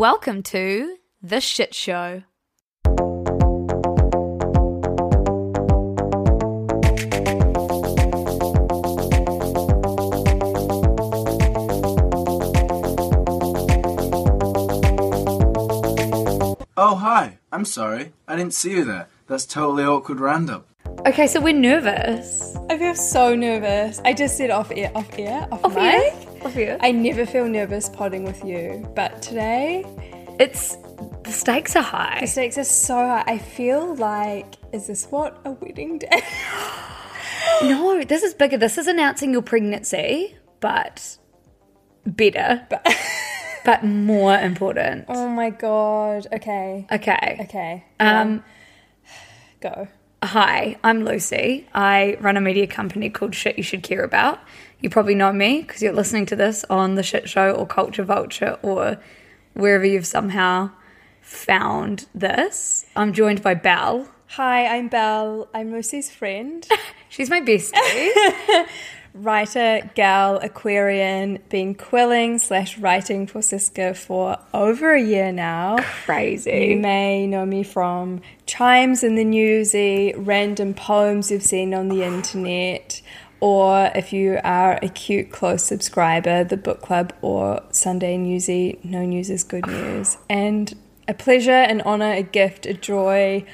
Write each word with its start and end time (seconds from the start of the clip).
Welcome 0.00 0.42
to 0.44 0.96
The 1.22 1.42
Shit 1.42 1.74
Show. 1.74 2.22
Oh, 16.82 16.94
hi. 16.98 17.36
I'm 17.52 17.66
sorry. 17.66 18.12
I 18.26 18.36
didn't 18.36 18.54
see 18.54 18.70
you 18.70 18.84
there. 18.86 19.08
That's 19.26 19.44
totally 19.44 19.84
awkward 19.84 20.18
random. 20.18 20.64
Okay, 21.06 21.26
so 21.26 21.42
we're 21.42 21.52
nervous. 21.52 22.56
I 22.70 22.78
feel 22.78 22.94
so 22.94 23.34
nervous. 23.34 24.00
I 24.02 24.14
just 24.14 24.38
said 24.38 24.48
off 24.48 24.72
air, 24.74 24.90
off 24.94 25.18
air, 25.18 25.46
off, 25.52 25.62
Off 25.62 25.74
mic. 25.74 25.84
air? 25.84 26.29
I 26.42 26.90
never 26.92 27.26
feel 27.26 27.46
nervous 27.46 27.88
podding 27.88 28.24
with 28.24 28.42
you, 28.44 28.88
but 28.96 29.20
today 29.22 29.84
It's 30.38 30.76
the 31.24 31.32
stakes 31.32 31.76
are 31.76 31.82
high. 31.82 32.18
the 32.20 32.26
stakes 32.26 32.56
are 32.56 32.64
so 32.64 32.94
high. 32.94 33.24
I 33.26 33.38
feel 33.38 33.94
like, 33.96 34.54
is 34.72 34.86
this 34.86 35.06
what 35.06 35.38
a 35.44 35.52
wedding 35.52 35.98
day? 35.98 36.22
No, 37.62 38.02
this 38.04 38.22
is 38.22 38.32
bigger. 38.32 38.56
This 38.56 38.78
is 38.78 38.86
announcing 38.86 39.32
your 39.32 39.42
pregnancy, 39.42 40.34
but 40.60 41.18
better, 42.06 42.66
But 42.70 42.86
but, 43.66 43.84
more 43.84 44.34
important. 44.38 45.04
oh 45.08 45.28
my 45.28 45.50
god. 45.50 46.26
Okay. 46.32 46.86
Okay. 46.90 47.36
Okay. 47.40 47.84
Um, 47.98 48.42
Go. 49.60 49.88
Hi, 50.22 50.76
I'm 50.82 51.04
Lucy. 51.04 51.68
I 51.74 52.16
run 52.20 52.38
a 52.38 52.40
media 52.40 52.66
company 52.66 53.10
called 53.10 53.34
Shit 53.34 53.58
You 53.58 53.62
Should 53.62 53.82
Care 53.82 54.04
About. 54.04 54.38
You 54.80 54.88
probably 54.88 55.14
know 55.14 55.32
me 55.32 55.60
because 55.60 55.82
you're 55.82 55.92
listening 55.92 56.26
to 56.26 56.36
this 56.36 56.64
on 56.70 56.94
The 56.94 57.02
Shit 57.02 57.28
Show 57.28 57.50
or 57.52 57.66
Culture 57.66 58.04
Vulture 58.04 58.58
or 58.62 58.98
wherever 59.52 59.84
you've 59.84 60.06
somehow 60.06 60.70
found 61.20 62.06
this. 62.14 62.86
I'm 62.96 63.12
joined 63.12 63.42
by 63.42 63.54
Belle. 63.54 64.08
Hi, 64.28 64.66
I'm 64.66 64.88
Belle. 64.88 65.48
I'm 65.52 65.72
Lucy's 65.72 66.10
friend. 66.10 66.66
She's 67.10 67.28
my 67.28 67.42
bestie. 67.42 68.10
Writer, 69.12 69.90
gal, 69.96 70.36
Aquarian, 70.36 71.40
been 71.48 71.74
quilling 71.74 72.38
slash 72.38 72.78
writing 72.78 73.26
for 73.26 73.40
Siska 73.40 73.96
for 73.96 74.38
over 74.54 74.94
a 74.94 75.02
year 75.02 75.32
now. 75.32 75.78
Crazy. 76.04 76.68
You 76.70 76.76
may 76.76 77.26
know 77.26 77.44
me 77.44 77.64
from 77.64 78.20
chimes 78.46 79.02
in 79.02 79.16
the 79.16 79.24
newsy, 79.24 80.14
random 80.16 80.74
poems 80.74 81.30
you've 81.32 81.42
seen 81.42 81.74
on 81.74 81.88
the 81.88 82.04
internet, 82.04 82.89
or 83.40 83.90
if 83.94 84.12
you 84.12 84.38
are 84.44 84.78
a 84.82 84.88
cute 84.88 85.30
close 85.30 85.64
subscriber, 85.64 86.44
the 86.44 86.56
book 86.56 86.82
club 86.82 87.12
or 87.22 87.62
Sunday 87.70 88.16
newsy, 88.16 88.78
no 88.84 89.04
news 89.04 89.30
is 89.30 89.42
good 89.42 89.66
news. 89.68 90.18
And 90.28 90.74
a 91.08 91.14
pleasure, 91.14 91.50
an 91.50 91.80
honor, 91.82 92.12
a 92.12 92.22
gift, 92.22 92.66
a 92.66 92.74
joy. 92.74 93.44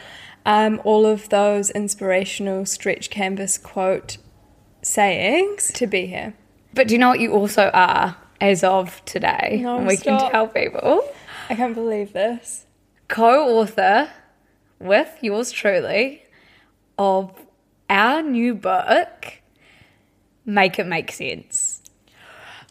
Um, 0.45 0.81
all 0.85 1.07
of 1.07 1.29
those 1.29 1.71
inspirational 1.71 2.67
stretch 2.67 3.11
canvas 3.11 3.59
quote 3.59 4.19
sayings 4.83 5.73
to 5.73 5.87
be 5.87 6.07
here. 6.07 6.35
But 6.73 6.89
do 6.89 6.95
you 6.95 6.99
know 6.99 7.09
what 7.09 7.21
you 7.21 7.33
also 7.33 7.71
are 7.73 8.17
as 8.41 8.63
of 8.63 9.05
today? 9.07 9.61
No, 9.63 9.79
and 9.79 9.87
we 9.87 9.97
stop. 9.97 10.21
can 10.21 10.31
tell 10.31 10.47
people. 10.49 11.09
I 11.49 11.55
can't 11.55 11.75
believe 11.75 12.13
this. 12.13 12.67
Co 13.09 13.59
author 13.59 14.11
with 14.79 15.17
yours 15.23 15.51
truly 15.51 16.23
of 16.99 17.33
our 17.89 18.23
new 18.23 18.55
book, 18.55 19.41
Make 20.47 20.79
It 20.79 20.87
Make 20.87 21.11
Sense. 21.13 21.83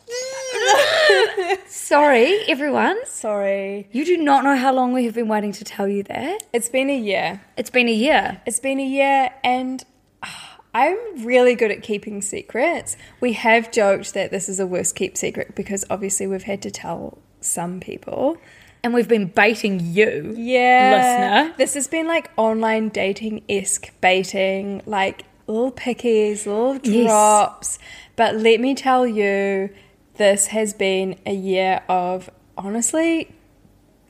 Sorry, 1.67 2.39
everyone. 2.47 2.97
Sorry. 3.05 3.87
You 3.91 4.05
do 4.05 4.17
not 4.17 4.43
know 4.43 4.55
how 4.55 4.73
long 4.73 4.93
we 4.93 5.05
have 5.05 5.13
been 5.13 5.27
waiting 5.27 5.51
to 5.53 5.63
tell 5.63 5.87
you 5.87 6.03
that. 6.03 6.43
It's 6.53 6.69
been 6.69 6.89
a 6.89 6.97
year. 6.97 7.41
It's 7.57 7.69
been 7.69 7.87
a 7.87 7.93
year. 7.93 8.41
It's 8.45 8.59
been 8.59 8.79
a 8.79 8.85
year, 8.85 9.29
and 9.43 9.83
ah, 10.23 10.57
I'm 10.73 10.97
really 11.25 11.55
good 11.55 11.71
at 11.71 11.83
keeping 11.83 12.21
secrets. 12.21 12.97
We 13.19 13.33
have 13.33 13.71
joked 13.71 14.13
that 14.13 14.31
this 14.31 14.47
is 14.49 14.59
a 14.59 14.65
worst 14.67 14.95
kept 14.95 15.17
secret 15.17 15.55
because 15.55 15.85
obviously 15.89 16.27
we've 16.27 16.43
had 16.43 16.61
to 16.63 16.71
tell 16.71 17.17
some 17.41 17.79
people. 17.79 18.37
And 18.83 18.93
we've 18.93 19.07
been 19.07 19.25
baiting 19.25 19.79
you, 19.79 20.35
Yeah. 20.37 21.41
listener. 21.41 21.55
This 21.57 21.73
has 21.73 21.87
been 21.87 22.05
like 22.07 22.29
online 22.37 22.89
dating 22.89 23.43
esque 23.49 23.91
baiting, 23.99 24.83
like 24.85 25.23
little 25.47 25.71
pickies, 25.71 26.45
little 26.45 26.77
Yes. 26.83 27.07
drops. 27.07 27.79
But 28.15 28.35
let 28.35 28.59
me 28.59 28.75
tell 28.75 29.05
you, 29.05 29.69
this 30.17 30.47
has 30.47 30.73
been 30.73 31.17
a 31.25 31.33
year 31.33 31.81
of 31.89 32.29
honestly 32.57 33.31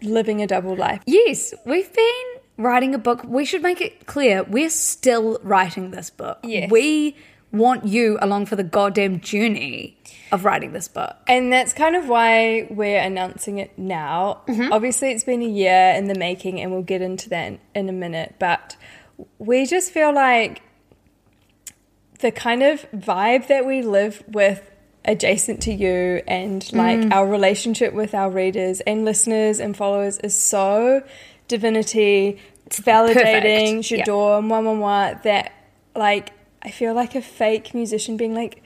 living 0.02 0.42
a 0.42 0.48
double 0.48 0.76
life. 0.76 1.02
Yes, 1.06 1.54
we've 1.66 1.92
been 1.92 2.26
writing 2.58 2.94
a 2.94 2.98
book. 2.98 3.24
We 3.24 3.46
should 3.46 3.64
make 3.64 3.82
it 3.82 4.06
clear 4.06 4.44
we're 4.44 4.70
still 4.70 5.40
writing 5.44 5.92
this 5.92 6.10
book. 6.10 6.40
Yes. 6.44 6.70
We 6.72 7.16
want 7.52 7.86
you 7.86 8.18
along 8.22 8.46
for 8.46 8.56
the 8.56 8.64
goddamn 8.64 9.22
journey 9.22 9.98
of 10.32 10.44
writing 10.44 10.74
this 10.74 10.88
book. 10.88 11.16
And 11.28 11.52
that's 11.52 11.72
kind 11.74 11.96
of 11.96 12.08
why 12.10 12.68
we're 12.70 13.00
announcing 13.00 13.58
it 13.60 13.78
now. 13.78 14.42
Mm-hmm. 14.48 14.74
Obviously, 14.74 15.12
it's 15.12 15.24
been 15.24 15.42
a 15.42 15.48
year 15.48 15.94
in 15.96 16.08
the 16.08 16.16
making, 16.16 16.60
and 16.60 16.72
we'll 16.72 16.82
get 16.82 17.02
into 17.02 17.30
that 17.30 17.60
in 17.74 17.90
a 17.90 17.94
minute. 17.94 18.36
But 18.40 18.76
we 19.40 19.66
just 19.66 19.92
feel 19.92 20.14
like 20.14 20.62
the 22.20 22.32
kind 22.32 22.64
of 22.64 22.90
vibe 22.92 23.48
that 23.48 23.66
we 23.66 23.82
live 23.82 24.24
with 24.28 24.72
adjacent 25.06 25.62
to 25.62 25.74
you 25.74 26.22
and 26.28 26.72
like 26.74 27.00
mm. 27.00 27.14
our 27.14 27.28
relationship 27.28 27.94
with 27.94 28.14
our 28.16 28.30
readers 28.30 28.82
and 28.82 29.06
listeners 29.06 29.60
and 29.60 29.78
followers 29.78 30.18
is 30.20 30.38
so 30.38 31.04
divinity 31.48 32.40
it's 32.66 32.80
validating 32.80 33.78
perfect. 33.78 34.08
J'adore 34.08 34.44
moi 34.44 34.62
moi 34.62 34.74
moi 34.74 35.14
that 35.24 35.52
like 35.96 36.32
i 36.64 36.72
feel 36.72 36.96
like 36.96 37.14
a 37.14 37.22
fake 37.22 37.76
musician 37.76 38.18
being 38.18 38.34
like 38.34 38.64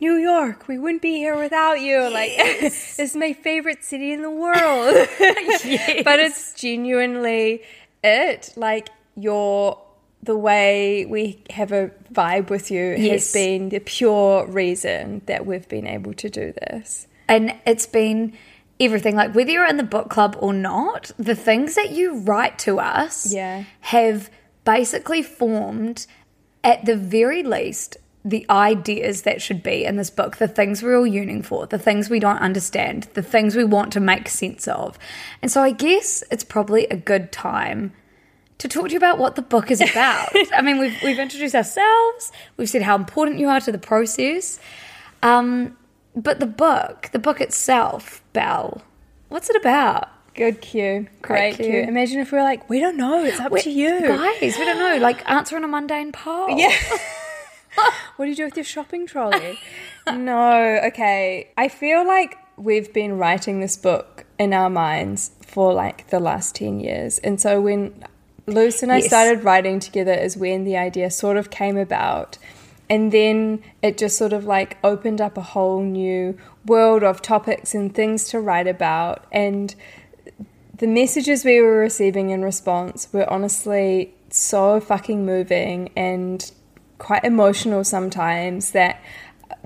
New 0.00 0.14
York, 0.14 0.66
we 0.66 0.78
wouldn't 0.78 1.02
be 1.02 1.16
here 1.16 1.36
without 1.36 1.74
you. 1.82 2.10
Like, 2.10 2.34
this 2.60 2.98
is 2.98 3.14
my 3.14 3.34
favorite 3.34 3.84
city 3.84 4.12
in 4.12 4.22
the 4.22 4.30
world. 4.30 4.94
But 6.04 6.18
it's 6.20 6.54
genuinely 6.54 7.62
it. 8.02 8.54
Like, 8.56 8.88
your 9.14 9.78
the 10.22 10.36
way 10.36 11.06
we 11.06 11.42
have 11.50 11.72
a 11.72 11.90
vibe 12.12 12.50
with 12.50 12.70
you 12.70 12.94
Yes. 12.98 13.10
has 13.26 13.32
been 13.32 13.68
the 13.70 13.78
pure 13.80 14.46
reason 14.46 15.22
that 15.26 15.46
we've 15.46 15.68
been 15.68 15.86
able 15.86 16.12
to 16.14 16.28
do 16.28 16.52
this. 16.52 17.06
And 17.28 17.54
it's 17.64 17.86
been 17.86 18.34
everything 18.78 19.14
like 19.16 19.34
whether 19.34 19.50
you're 19.50 19.66
in 19.66 19.76
the 19.76 19.82
book 19.82 20.10
club 20.10 20.36
or 20.40 20.52
not, 20.52 21.10
the 21.18 21.34
things 21.34 21.74
that 21.74 21.90
you 21.90 22.18
write 22.18 22.58
to 22.60 22.78
us 22.80 23.32
Yeah. 23.32 23.64
have 23.80 24.30
basically 24.64 25.22
formed 25.22 26.06
at 26.62 26.84
the 26.84 26.96
very 26.96 27.42
least 27.42 27.96
the 28.22 28.44
ideas 28.50 29.22
that 29.22 29.40
should 29.40 29.62
be 29.62 29.84
in 29.86 29.96
this 29.96 30.10
book, 30.10 30.36
the 30.36 30.46
things 30.48 30.82
we're 30.82 30.98
all 30.98 31.06
yearning 31.06 31.42
for, 31.42 31.66
the 31.66 31.78
things 31.78 32.10
we 32.10 32.20
don't 32.20 32.36
understand, 32.38 33.04
the 33.14 33.22
things 33.22 33.56
we 33.56 33.64
want 33.64 33.90
to 33.94 34.00
make 34.00 34.28
sense 34.28 34.68
of. 34.68 34.98
And 35.40 35.50
so 35.50 35.62
I 35.62 35.70
guess 35.70 36.22
it's 36.30 36.44
probably 36.44 36.86
a 36.88 36.96
good 36.96 37.32
time 37.32 37.94
to 38.60 38.68
talk 38.68 38.86
to 38.86 38.92
you 38.92 38.96
about 38.96 39.18
what 39.18 39.34
the 39.36 39.42
book 39.42 39.70
is 39.70 39.80
about. 39.80 40.28
I 40.52 40.62
mean, 40.62 40.78
we've, 40.78 40.96
we've 41.02 41.18
introduced 41.18 41.54
ourselves, 41.54 42.30
we've 42.56 42.70
said 42.70 42.82
how 42.82 42.94
important 42.94 43.38
you 43.38 43.48
are 43.48 43.60
to 43.60 43.72
the 43.72 43.78
process. 43.78 44.58
Um, 45.22 45.76
but 46.14 46.40
the 46.40 46.46
book, 46.46 47.08
the 47.12 47.18
book 47.18 47.40
itself, 47.40 48.22
Belle, 48.32 48.82
what's 49.28 49.50
it 49.50 49.56
about? 49.56 50.08
Good 50.34 50.60
cue. 50.60 51.08
Great 51.22 51.56
Great, 51.56 51.56
cue. 51.56 51.64
cue. 51.66 51.82
Imagine 51.82 52.20
if 52.20 52.32
we 52.32 52.38
were 52.38 52.44
like, 52.44 52.68
we 52.70 52.80
don't 52.80 52.96
know, 52.96 53.24
it's 53.24 53.40
up 53.40 53.52
to 53.52 53.70
you. 53.70 54.00
Guys, 54.00 54.56
we 54.56 54.64
don't 54.64 54.78
know, 54.78 54.96
like 55.02 55.18
answer 55.20 55.56
answering 55.56 55.64
a 55.64 55.68
mundane 55.68 56.12
poll. 56.12 56.50
Yeah. 56.50 56.76
what 58.16 58.26
do 58.26 58.30
you 58.30 58.36
do 58.36 58.44
with 58.44 58.56
your 58.56 58.64
shopping 58.64 59.06
trolley? 59.06 59.58
no, 60.06 60.80
okay. 60.86 61.50
I 61.56 61.68
feel 61.68 62.06
like 62.06 62.36
we've 62.56 62.92
been 62.92 63.16
writing 63.16 63.60
this 63.60 63.76
book 63.76 64.24
in 64.38 64.52
our 64.52 64.70
minds 64.70 65.30
for 65.40 65.72
like 65.72 66.08
the 66.08 66.20
last 66.20 66.54
10 66.56 66.80
years. 66.80 67.18
And 67.18 67.40
so 67.40 67.60
when 67.60 68.04
Luce 68.50 68.82
and 68.82 68.92
I 68.92 68.98
Yes. 68.98 69.06
started 69.06 69.44
writing 69.44 69.80
together 69.80 70.12
is 70.12 70.36
when 70.36 70.64
the 70.64 70.76
idea 70.76 71.10
sort 71.10 71.36
of 71.36 71.50
came 71.50 71.76
about. 71.76 72.38
and 72.92 73.12
then 73.12 73.62
it 73.82 73.96
just 73.96 74.18
sort 74.18 74.32
of 74.32 74.44
like 74.46 74.76
opened 74.82 75.20
up 75.20 75.38
a 75.38 75.40
whole 75.40 75.80
new 75.80 76.36
world 76.66 77.04
of 77.04 77.22
topics 77.22 77.72
and 77.72 77.94
things 77.94 78.24
to 78.30 78.40
write 78.40 78.66
about. 78.66 79.24
And 79.30 79.72
the 80.76 80.88
messages 80.88 81.44
we 81.44 81.60
were 81.60 81.78
receiving 81.78 82.30
in 82.30 82.42
response 82.42 83.06
were 83.12 83.30
honestly 83.32 84.12
so 84.30 84.80
fucking 84.80 85.24
moving 85.24 85.90
and 85.96 86.50
quite 86.98 87.22
emotional 87.22 87.84
sometimes 87.84 88.72
that 88.72 89.00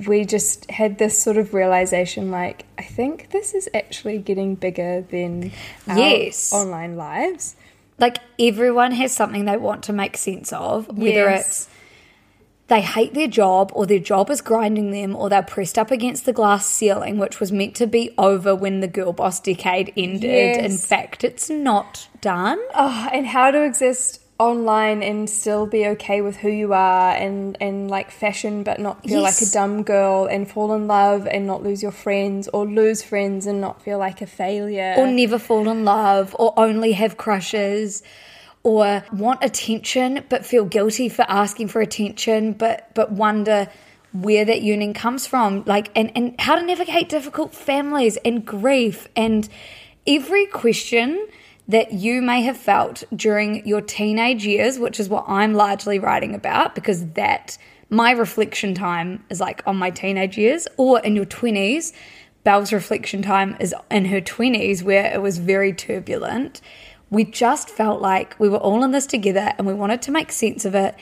we 0.06 0.26
just 0.26 0.70
had 0.70 0.98
this 0.98 1.18
sort 1.22 1.36
of 1.38 1.54
realization 1.54 2.30
like 2.30 2.66
I 2.76 2.82
think 2.82 3.30
this 3.30 3.54
is 3.54 3.70
actually 3.72 4.18
getting 4.18 4.54
bigger 4.54 5.00
than 5.00 5.50
our 5.88 5.96
Yes. 5.98 6.52
online 6.52 6.96
lives. 6.98 7.56
Like 7.98 8.18
everyone 8.38 8.92
has 8.92 9.12
something 9.12 9.44
they 9.44 9.56
want 9.56 9.82
to 9.84 9.92
make 9.92 10.16
sense 10.16 10.52
of, 10.52 10.88
whether 10.88 11.30
Yes. 11.30 11.46
it's 11.46 11.68
they 12.66 12.80
hate 12.80 13.12
their 13.12 13.28
job 13.28 13.70
or 13.74 13.84
their 13.84 13.98
job 13.98 14.30
is 14.30 14.40
grinding 14.40 14.90
them 14.90 15.14
or 15.14 15.28
they're 15.28 15.42
pressed 15.42 15.78
up 15.78 15.90
against 15.90 16.24
the 16.24 16.32
glass 16.32 16.64
ceiling, 16.64 17.18
which 17.18 17.38
was 17.38 17.52
meant 17.52 17.74
to 17.76 17.86
be 17.86 18.10
over 18.16 18.54
when 18.54 18.80
the 18.80 18.88
girl 18.88 19.12
boss 19.12 19.38
decade 19.38 19.92
ended. 19.98 20.22
Yes. 20.56 20.72
In 20.72 20.78
fact, 20.78 21.24
it's 21.24 21.50
not 21.50 22.08
done. 22.22 22.58
Oh, 22.74 23.08
and 23.12 23.26
how 23.26 23.50
to 23.50 23.62
exist 23.62 24.20
online 24.38 25.02
and 25.02 25.30
still 25.30 25.64
be 25.64 25.86
okay 25.86 26.20
with 26.20 26.36
who 26.36 26.48
you 26.48 26.72
are 26.72 27.12
and 27.12 27.56
and 27.60 27.88
like 27.88 28.10
fashion 28.10 28.64
but 28.64 28.80
not 28.80 29.00
feel 29.04 29.22
like 29.22 29.40
a 29.40 29.46
dumb 29.46 29.84
girl 29.84 30.26
and 30.26 30.50
fall 30.50 30.72
in 30.74 30.88
love 30.88 31.28
and 31.28 31.46
not 31.46 31.62
lose 31.62 31.82
your 31.82 31.92
friends 31.92 32.48
or 32.48 32.66
lose 32.66 33.00
friends 33.00 33.46
and 33.46 33.60
not 33.60 33.80
feel 33.82 33.96
like 33.96 34.20
a 34.20 34.26
failure. 34.26 34.94
or 34.96 35.06
never 35.06 35.38
fall 35.38 35.68
in 35.68 35.84
love 35.84 36.34
or 36.36 36.52
only 36.56 36.92
have 36.92 37.16
crushes 37.16 38.02
or 38.64 39.04
want 39.12 39.44
attention 39.44 40.24
but 40.28 40.44
feel 40.44 40.64
guilty 40.64 41.08
for 41.08 41.24
asking 41.28 41.68
for 41.68 41.80
attention 41.80 42.52
but 42.52 42.92
but 42.94 43.12
wonder 43.12 43.68
where 44.12 44.44
that 44.44 44.62
yearning 44.62 44.94
comes 44.94 45.28
from 45.28 45.62
like 45.64 45.90
and 45.94 46.10
and 46.16 46.34
how 46.40 46.56
to 46.56 46.62
navigate 46.62 47.08
difficult 47.08 47.54
families 47.54 48.16
and 48.24 48.44
grief 48.44 49.06
and 49.14 49.48
every 50.08 50.46
question 50.46 51.24
that 51.68 51.92
you 51.92 52.20
may 52.20 52.42
have 52.42 52.56
felt 52.56 53.04
during 53.14 53.66
your 53.66 53.80
teenage 53.80 54.44
years 54.44 54.78
which 54.78 55.00
is 55.00 55.08
what 55.08 55.24
I'm 55.26 55.54
largely 55.54 55.98
writing 55.98 56.34
about 56.34 56.74
because 56.74 57.06
that 57.12 57.56
my 57.90 58.10
reflection 58.10 58.74
time 58.74 59.24
is 59.30 59.40
like 59.40 59.62
on 59.66 59.76
my 59.76 59.90
teenage 59.90 60.36
years 60.36 60.66
or 60.76 61.00
in 61.00 61.16
your 61.16 61.26
20s 61.26 61.92
Belle's 62.44 62.74
reflection 62.74 63.22
time 63.22 63.56
is 63.58 63.74
in 63.90 64.04
her 64.04 64.20
20s, 64.20 64.82
where 64.82 65.12
it 65.12 65.22
was 65.22 65.38
very 65.38 65.72
turbulent. 65.72 66.60
We 67.10 67.24
just 67.24 67.70
felt 67.70 68.02
like 68.02 68.38
we 68.38 68.50
were 68.50 68.58
all 68.58 68.84
in 68.84 68.90
this 68.90 69.06
together 69.06 69.54
and 69.56 69.66
we 69.66 69.72
wanted 69.72 70.02
to 70.02 70.10
make 70.10 70.30
sense 70.30 70.66
of 70.66 70.74
it. 70.74 70.94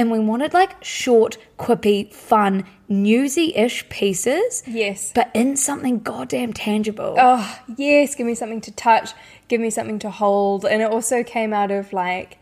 And 0.00 0.10
we 0.10 0.18
wanted 0.18 0.54
like 0.54 0.82
short, 0.82 1.36
quippy, 1.58 2.10
fun, 2.10 2.64
newsy 2.88 3.54
ish 3.54 3.86
pieces. 3.90 4.62
Yes. 4.66 5.12
But 5.14 5.30
in 5.34 5.56
something 5.56 5.98
goddamn 6.00 6.54
tangible. 6.54 7.16
oh 7.18 7.58
yes 7.76 8.14
give 8.14 8.26
me 8.26 8.34
something 8.34 8.62
to 8.62 8.72
touch 8.72 9.10
give 9.48 9.60
me 9.60 9.68
something 9.68 9.98
to 9.98 10.10
hold 10.10 10.64
and 10.64 10.80
it 10.80 10.90
also 10.90 11.22
came 11.22 11.52
out 11.52 11.70
of 11.70 11.92
like 11.92 12.38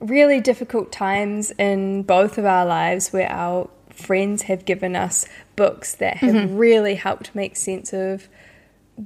really 0.00 0.40
difficult 0.40 0.90
times 0.92 1.50
in 1.58 2.02
both 2.04 2.38
of 2.38 2.44
our 2.44 2.64
lives 2.64 3.12
where 3.12 3.30
our 3.30 3.68
friends 3.90 4.42
have 4.42 4.64
given 4.64 4.96
us 4.96 5.26
books 5.56 5.94
that 5.96 6.16
have 6.18 6.50
really 6.52 6.94
helped 6.94 7.34
make 7.34 7.54
sense 7.56 7.92
of 7.92 8.28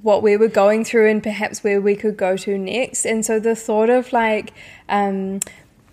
what 0.02 0.22
we 0.22 0.36
were 0.36 0.48
going 0.48 0.84
through 0.84 1.08
and 1.10 1.22
perhaps 1.22 1.64
where 1.64 1.80
we 1.80 1.94
could 1.96 2.16
go 2.16 2.36
to 2.36 2.56
next 2.58 3.04
and 3.04 3.24
so 3.24 3.40
the 3.40 3.56
thought 3.56 3.90
of 3.90 4.12
like 4.12 4.52
um, 4.88 5.40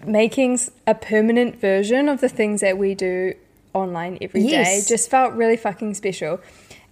making 0.07 0.59
a 0.87 0.95
permanent 0.95 1.59
version 1.59 2.09
of 2.09 2.21
the 2.21 2.29
things 2.29 2.61
that 2.61 2.77
we 2.77 2.95
do 2.95 3.33
online 3.73 4.17
every 4.21 4.41
day 4.43 4.49
Yes. 4.49 4.87
just 4.87 5.09
felt 5.09 5.33
really 5.33 5.57
fucking 5.57 5.93
special 5.95 6.39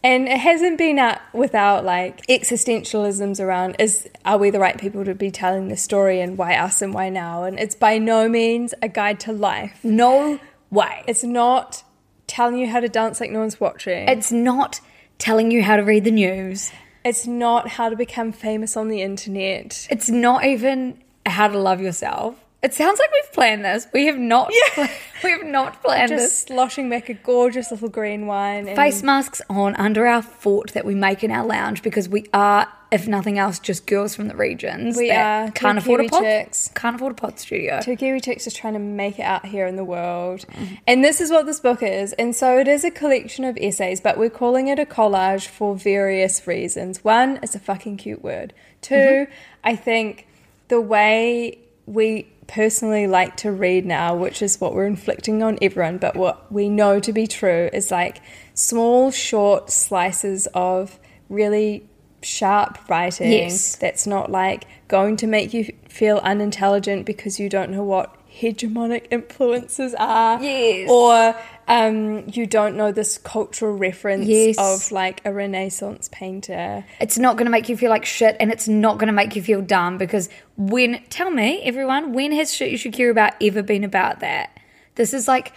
and 0.04 0.27
it 0.27 0.38
hasn't 0.38 0.77
been 0.77 1.00
out 1.00 1.19
without 1.33 1.86
like 1.86 2.25
existentialisms 2.27 3.39
around 3.39 3.75
is 3.80 4.10
are 4.25 4.38
we 4.38 4.50
the 4.50 4.60
right 4.60 4.77
people 4.77 5.06
to 5.06 5.15
be 5.15 5.31
telling 5.31 5.69
the 5.69 5.77
story 5.77 6.19
and 6.19 6.38
why 6.38 6.56
us 6.56 6.81
and 6.81 6.94
why 6.94 7.10
now 7.10 7.44
and 7.44 7.57
it's 7.60 7.75
by 7.75 7.98
no 7.98 8.27
means 8.27 8.74
a 8.81 8.89
guide 8.89 9.19
to 9.21 9.31
life 9.31 9.80
no 9.83 10.39
way. 10.71 11.04
it's 11.07 11.24
not 11.24 11.83
telling 12.27 12.57
you 12.57 12.68
how 12.68 12.80
to 12.80 12.89
dance 12.89 13.21
like 13.21 13.31
no 13.31 13.39
one's 13.39 13.59
watching 13.59 14.07
It's 14.09 14.31
not 14.31 14.81
telling 15.19 15.51
you 15.51 15.63
how 15.63 15.77
to 15.77 15.83
read 15.83 16.04
the 16.04 16.12
news. 16.12 16.71
it's 17.06 17.25
not 17.27 17.68
how 17.69 17.88
to 17.89 17.95
become 17.95 18.31
famous 18.33 18.75
on 18.75 18.89
the 18.89 19.01
internet 19.01 19.88
It's 19.89 20.09
not 20.09 20.44
even 20.44 21.01
how 21.25 21.48
to 21.48 21.57
love 21.57 21.80
yourself. 21.80 22.36
It 22.63 22.74
sounds 22.74 22.98
like 22.98 23.10
we've 23.12 23.33
planned 23.33 23.65
this. 23.65 23.88
We 23.92 24.06
have 24.06 24.18
not. 24.18 24.50
Yeah, 24.77 24.88
we 25.24 25.31
have 25.31 25.44
not 25.44 25.83
planned 25.83 26.12
this. 26.12 26.21
just 26.21 26.48
sloshing 26.48 26.89
back 26.89 27.10
a 27.10 27.13
gorgeous 27.13 27.71
little 27.71 27.89
green 27.89 28.25
wine 28.25 28.69
and 28.69 28.77
face 28.77 29.04
masks 29.04 29.42
on 29.50 29.75
under 29.75 30.07
our 30.07 30.21
fort 30.21 30.71
that 30.71 30.86
we 30.86 30.95
make 30.95 31.25
in 31.25 31.31
our 31.31 31.45
lounge 31.45 31.83
because 31.83 32.07
we 32.07 32.25
are, 32.33 32.71
if 32.89 33.06
nothing 33.06 33.38
else, 33.38 33.60
just 33.60 33.86
girls 33.86 34.15
from 34.15 34.30
the 34.30 34.36
regions. 34.38 34.95
We 34.95 35.12
are, 35.12 35.51
can't 35.51 35.77
afford 35.77 36.06
a 36.06 36.07
pod, 36.07 36.21
chicks. 36.21 36.69
can't 36.74 36.95
afford 36.95 37.12
a 37.12 37.15
pod 37.15 37.38
studio. 37.38 37.81
Two 37.83 37.98
Kiwi 37.98 38.21
chicks 38.21 38.45
just 38.45 38.56
trying 38.56 38.75
to 38.75 38.80
make 38.80 39.19
it 39.19 39.24
out 39.24 39.45
here 39.45 39.68
in 39.68 39.75
the 39.75 39.83
world. 39.83 40.45
And 40.88 41.04
this 41.04 41.19
is 41.19 41.31
what 41.31 41.45
this 41.45 41.59
book 41.59 41.83
is. 41.83 42.13
And 42.13 42.33
so 42.33 42.57
it 42.59 42.69
is 42.69 42.86
a 42.86 42.92
collection 42.92 43.44
of 43.44 43.57
essays, 43.57 44.00
but 44.00 44.18
we're 44.18 44.30
calling 44.30 44.69
it 44.69 44.80
a 44.80 44.86
collage 44.86 45.48
for 45.48 45.75
various 45.75 46.48
reasons. 46.48 47.04
One, 47.04 47.39
it's 47.44 47.56
a 47.56 47.59
fucking 47.59 47.98
cute 47.98 48.24
word. 48.24 48.54
2 48.83 48.95
mm-hmm. 48.95 49.33
I 49.66 49.75
think 49.75 50.27
the 50.69 50.80
way 50.80 51.59
we 51.86 52.32
personally 52.48 53.07
like 53.07 53.38
to 53.38 53.51
read 53.51 53.86
now, 53.86 54.16
which 54.16 54.42
is 54.42 54.60
what 54.60 54.74
we're 54.74 54.86
inflicting 54.86 55.42
on 55.44 55.57
everyone, 55.62 55.98
but 55.98 56.16
what 56.16 56.51
we 56.51 56.69
know 56.69 57.00
to 57.00 57.13
be 57.13 57.28
true 57.28 57.69
is 57.74 57.92
like 57.92 58.22
small, 58.54 59.12
short 59.12 59.69
slices 59.72 60.48
of 60.54 61.00
really 61.30 61.88
sharp 62.22 62.78
writing 62.90 63.31
Yes. 63.31 63.75
that's 63.75 64.07
not 64.07 64.31
like 64.31 64.66
going 64.88 65.18
to 65.18 65.28
make 65.28 65.54
you 65.54 65.74
feel 65.90 66.18
unintelligent 66.19 67.06
because 67.06 67.40
you 67.40 67.50
don't 67.50 67.69
know 67.69 67.84
what 67.84 68.16
hegemonic 68.33 69.07
influences 69.12 69.94
are. 69.95 70.41
Yes. 70.41 70.89
Or 70.89 71.35
um, 71.68 72.27
you 72.30 72.45
don't 72.45 72.75
know 72.75 72.91
this 72.91 73.18
cultural 73.19 73.74
reference 73.77 74.25
Yes. 74.25 74.57
of 74.57 74.91
like 74.91 75.21
a 75.25 75.33
Renaissance 75.33 76.09
painter. 76.12 76.83
It's 77.00 77.18
not 77.18 77.38
going 77.38 77.45
to 77.45 77.51
make 77.51 77.69
you 77.69 77.77
feel 77.77 77.89
like 77.89 78.06
shit, 78.06 78.35
and 78.39 78.51
it's 78.51 78.68
not 78.68 78.97
going 78.97 79.07
to 79.07 79.13
make 79.13 79.35
you 79.35 79.41
feel 79.41 79.62
dumb 79.62 79.97
because 79.97 80.30
when 80.57 81.01
tell 81.09 81.30
me, 81.31 81.62
everyone, 81.63 82.13
when 82.13 82.31
has 82.33 82.53
shit 82.53 82.71
you 82.71 82.77
should 82.77 82.94
care 82.94 83.09
about 83.09 83.33
ever 83.41 83.62
been 83.62 83.83
about 83.83 84.19
that? 84.21 84.57
This 84.95 85.13
is 85.13 85.27
like 85.27 85.53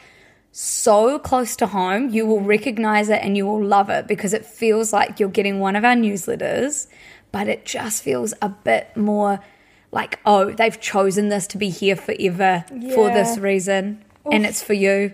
so 0.53 1.19
close 1.19 1.57
to 1.57 1.67
home. 1.67 2.09
You 2.11 2.27
will 2.27 2.41
recognize 2.41 3.09
it 3.09 3.21
and 3.23 3.37
you 3.37 3.47
will 3.47 3.63
love 3.63 3.91
it 3.91 4.07
because 4.07 4.33
it 4.33 4.45
feels 4.47 4.93
like 4.93 5.21
you're 5.21 5.29
getting 5.29 5.61
one 5.61 5.77
of 5.77 5.85
our 5.85 5.95
newsletters, 5.95 6.87
but 7.33 7.49
it 7.49 7.65
just 7.67 8.03
feels 8.03 8.33
a 8.41 8.49
bit 8.49 8.97
more 8.97 9.41
like, 9.93 10.19
oh, 10.27 10.51
they've 10.53 10.81
chosen 10.81 11.29
this 11.29 11.47
to 11.49 11.59
be 11.59 11.71
here 11.71 11.97
forever 11.97 12.65
for 12.95 13.11
this 13.11 13.37
Yeah. 13.37 13.43
reason, 13.43 14.05
and 14.31 14.45
it's 14.47 14.63
for 14.63 14.75
you. 14.75 15.13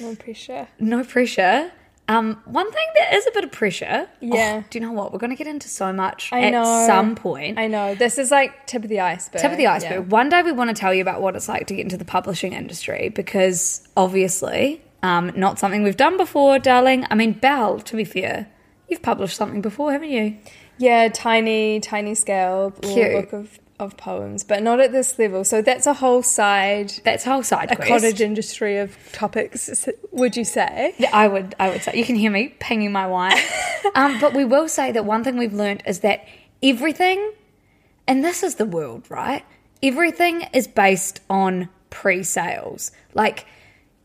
No 0.00 0.14
pressure. 0.16 0.68
No 0.80 1.04
pressure. 1.04 1.70
Um, 2.06 2.42
one 2.44 2.70
thing 2.70 2.86
that 2.98 3.14
is 3.14 3.26
a 3.26 3.30
bit 3.30 3.44
of 3.44 3.52
pressure. 3.52 4.08
Yeah. 4.20 4.60
Oh, 4.62 4.64
do 4.68 4.78
you 4.78 4.84
know 4.84 4.92
what? 4.92 5.10
We're 5.12 5.18
going 5.18 5.30
to 5.30 5.36
get 5.36 5.46
into 5.46 5.68
so 5.68 5.90
much 5.90 6.28
I 6.32 6.42
at 6.42 6.50
know. 6.50 6.84
some 6.86 7.14
point. 7.14 7.58
I 7.58 7.66
know. 7.66 7.94
This 7.94 8.18
is 8.18 8.30
like 8.30 8.66
tip 8.66 8.82
of 8.82 8.90
the 8.90 9.00
iceberg. 9.00 9.40
Tip 9.40 9.52
of 9.52 9.56
the 9.56 9.68
iceberg. 9.68 9.90
Yeah. 9.92 9.98
One 10.10 10.28
day 10.28 10.42
we 10.42 10.52
want 10.52 10.68
to 10.68 10.74
tell 10.78 10.92
you 10.92 11.00
about 11.00 11.22
what 11.22 11.34
it's 11.34 11.48
like 11.48 11.66
to 11.68 11.74
get 11.74 11.82
into 11.82 11.96
the 11.96 12.04
publishing 12.04 12.52
industry 12.52 13.08
because 13.08 13.88
obviously, 13.96 14.82
um, 15.02 15.32
not 15.34 15.58
something 15.58 15.82
we've 15.82 15.96
done 15.96 16.18
before, 16.18 16.58
darling. 16.58 17.06
I 17.10 17.14
mean, 17.14 17.32
Belle, 17.32 17.78
to 17.80 17.96
be 17.96 18.04
fair, 18.04 18.48
you've 18.88 19.00
published 19.02 19.36
something 19.36 19.62
before, 19.62 19.92
haven't 19.92 20.10
you? 20.10 20.36
Yeah, 20.76 21.08
tiny, 21.08 21.80
tiny 21.80 22.14
scale 22.14 22.72
Cute. 22.82 23.12
book 23.12 23.32
of, 23.32 23.58
of 23.78 23.96
poems, 23.96 24.44
but 24.44 24.62
not 24.62 24.80
at 24.80 24.92
this 24.92 25.18
level. 25.18 25.44
So 25.44 25.60
that's 25.60 25.86
a 25.86 25.94
whole 25.94 26.22
side, 26.22 26.92
That's 27.04 27.26
a 27.26 27.30
whole 27.30 27.42
side 27.42 27.72
a 27.72 27.76
quest. 27.76 27.88
cottage 27.88 28.20
industry 28.20 28.78
of 28.78 28.96
topics, 29.12 29.88
would 30.12 30.36
you 30.36 30.44
say? 30.44 30.94
Yeah, 30.98 31.10
I 31.12 31.26
would, 31.28 31.54
I 31.58 31.70
would 31.70 31.82
say 31.82 31.92
you 31.94 32.04
can 32.04 32.14
hear 32.14 32.30
me 32.30 32.54
pinging 32.60 32.92
my 32.92 33.06
wine. 33.06 33.36
um, 33.94 34.20
but 34.20 34.32
we 34.32 34.44
will 34.44 34.68
say 34.68 34.92
that 34.92 35.04
one 35.04 35.24
thing 35.24 35.36
we've 35.36 35.52
learned 35.52 35.82
is 35.86 36.00
that 36.00 36.24
everything, 36.62 37.32
and 38.06 38.24
this 38.24 38.42
is 38.42 38.56
the 38.56 38.66
world, 38.66 39.06
right? 39.10 39.44
Everything 39.82 40.46
is 40.52 40.68
based 40.68 41.20
on 41.28 41.68
pre-sales. 41.90 42.92
Like 43.12 43.46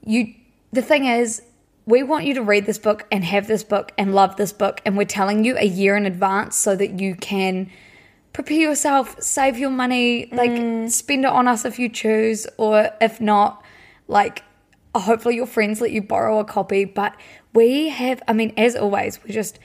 you, 0.04 0.34
the 0.72 0.82
thing 0.82 1.06
is, 1.06 1.44
we 1.86 2.04
want 2.04 2.26
you 2.26 2.36
to 2.36 2.44
read 2.44 2.66
this 2.66 2.78
book 2.78 3.08
and 3.12 3.24
have 3.24 3.48
this 3.48 3.64
book 3.64 3.92
and 3.98 4.14
love 4.14 4.36
this 4.36 4.54
book, 4.54 4.82
and 4.86 4.98
we're 4.98 5.06
telling 5.06 5.44
you 5.44 5.58
a 5.58 5.66
year 5.66 5.96
in 5.96 6.06
advance 6.06 6.56
so 6.56 6.76
that 6.76 7.00
you 7.00 7.16
can 7.16 7.70
prepare 8.34 8.58
yourself, 8.58 9.22
save 9.22 9.58
your 9.58 9.70
money, 9.70 10.30
like 10.32 10.52
mm. 10.52 10.90
spend 10.90 11.26
it 11.26 11.32
on 11.32 11.48
us 11.48 11.66
if 11.66 11.80
you 11.80 11.90
choose, 11.90 12.48
or 12.58 12.90
if 13.02 13.20
not, 13.20 13.64
like 14.08 14.44
hopefully 14.96 15.36
your 15.36 15.46
friends 15.46 15.82
let 15.82 15.92
you 15.92 16.02
borrow 16.02 16.40
a 16.40 16.46
copy. 16.46 16.86
But 16.86 17.16
we 17.54 17.90
have, 17.90 18.22
I 18.28 18.34
mean, 18.34 18.54
as 18.58 18.76
always, 18.76 19.20
we're 19.24 19.34
just 19.34 19.60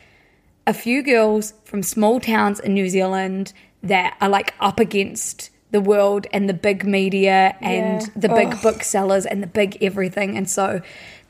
a 0.67 0.75
few 0.75 1.03
girls 1.03 1.55
from 1.65 1.83
small 1.83 2.21
towns 2.21 2.59
in 2.61 2.75
New 2.75 2.89
Zealand 2.89 3.53
that 3.83 4.17
are 4.21 4.29
like 4.29 4.55
up 4.61 4.81
against 4.81 5.51
the 5.71 5.81
world 5.81 6.27
and 6.33 6.49
the 6.49 6.55
big 6.55 6.85
media 6.85 7.57
and 7.61 8.03
Yeah. 8.03 8.09
the 8.17 8.29
big 8.29 8.55
Oh. 8.55 8.59
booksellers 8.63 9.27
and 9.27 9.43
the 9.43 9.47
big 9.47 9.77
everything. 9.83 10.37
And 10.37 10.49
so 10.49 10.81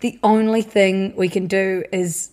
the 0.01 0.19
only 0.23 0.63
thing 0.63 1.15
we 1.17 1.29
can 1.29 1.47
do 1.47 1.83
is, 1.93 2.31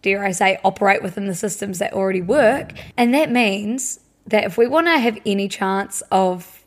dare 0.00 0.24
I 0.24 0.32
say, 0.32 0.58
operate 0.64 1.02
within 1.02 1.26
the 1.26 1.34
systems 1.34 1.78
that 1.78 1.92
already 1.92 2.22
work. 2.22 2.72
And 2.96 3.14
that 3.14 3.30
means 3.30 4.00
that 4.26 4.44
if 4.44 4.56
we 4.56 4.66
want 4.66 4.86
to 4.86 4.98
have 4.98 5.18
any 5.26 5.48
chance 5.48 6.02
of 6.10 6.64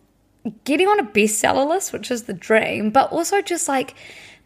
getting 0.64 0.88
on 0.88 1.00
a 1.00 1.04
bestseller 1.04 1.68
list, 1.68 1.94
which 1.94 2.12
is 2.12 2.24
the 2.24 2.34
dream, 2.34 2.92
but 2.92 3.12
also 3.12 3.42
just 3.42 3.68
like 3.68 3.96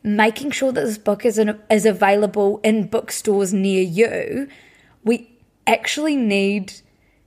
making 0.04 0.52
sure 0.52 0.72
that 0.72 0.86
this 0.86 0.98
book 0.98 1.26
is, 1.26 1.38
in, 1.38 1.60
is 1.70 1.86
available 1.86 2.60
in 2.64 2.88
bookstores 2.88 3.54
near 3.54 3.82
you, 3.82 4.48
we 5.04 5.30
actually 5.68 6.16
need 6.16 6.74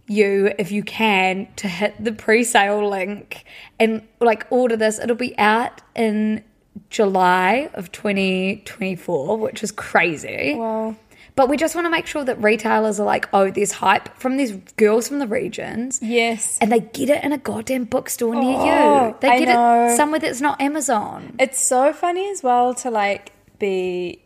you, 0.07 0.53
if 0.59 0.73
you 0.73 0.83
can, 0.83 1.49
to 1.57 1.69
hit 1.69 1.95
the 2.03 2.13
pre 2.13 2.45
sale 2.45 2.89
link 2.89 3.45
and 3.79 4.07
like 4.21 4.47
order 4.51 4.77
this. 4.77 4.99
It'll 4.99 5.17
be 5.17 5.37
out 5.39 5.81
in 5.95 6.45
July 6.91 7.71
of 7.75 7.93
2024, 7.93 9.37
which 9.39 9.63
is 9.63 9.73
crazy. 9.73 10.55
Wow. 10.55 10.97
But 11.35 11.49
we 11.49 11.57
just 11.57 11.75
want 11.75 11.87
to 11.87 11.91
make 11.91 12.07
sure 12.07 12.25
that 12.25 12.43
retailers 12.43 13.01
are 13.01 13.07
like, 13.07 13.27
oh, 13.33 13.51
there's 13.51 13.73
hype 13.73 14.15
from 14.19 14.37
these 14.37 14.53
girls 14.77 15.09
from 15.09 15.19
the 15.19 15.27
regions. 15.27 15.99
Yes. 16.03 16.59
And 16.61 16.71
they 16.71 16.81
get 16.81 17.09
it 17.09 17.25
in 17.25 17.33
a 17.33 17.39
goddamn 17.39 17.85
bookstore 17.85 18.35
near 18.35 18.59
Oh, 18.59 19.07
you. 19.09 19.17
They 19.21 19.29
I 19.29 19.39
get 19.39 19.49
know. 19.49 19.87
it 19.87 19.97
somewhere 19.97 20.21
that's 20.21 20.43
not 20.43 20.61
Amazon. 20.61 21.35
It's 21.39 21.63
so 21.65 21.93
funny 21.95 22.29
as 22.31 22.43
well 22.43 22.75
to 22.75 22.91
like 22.91 23.33
be. 23.59 24.19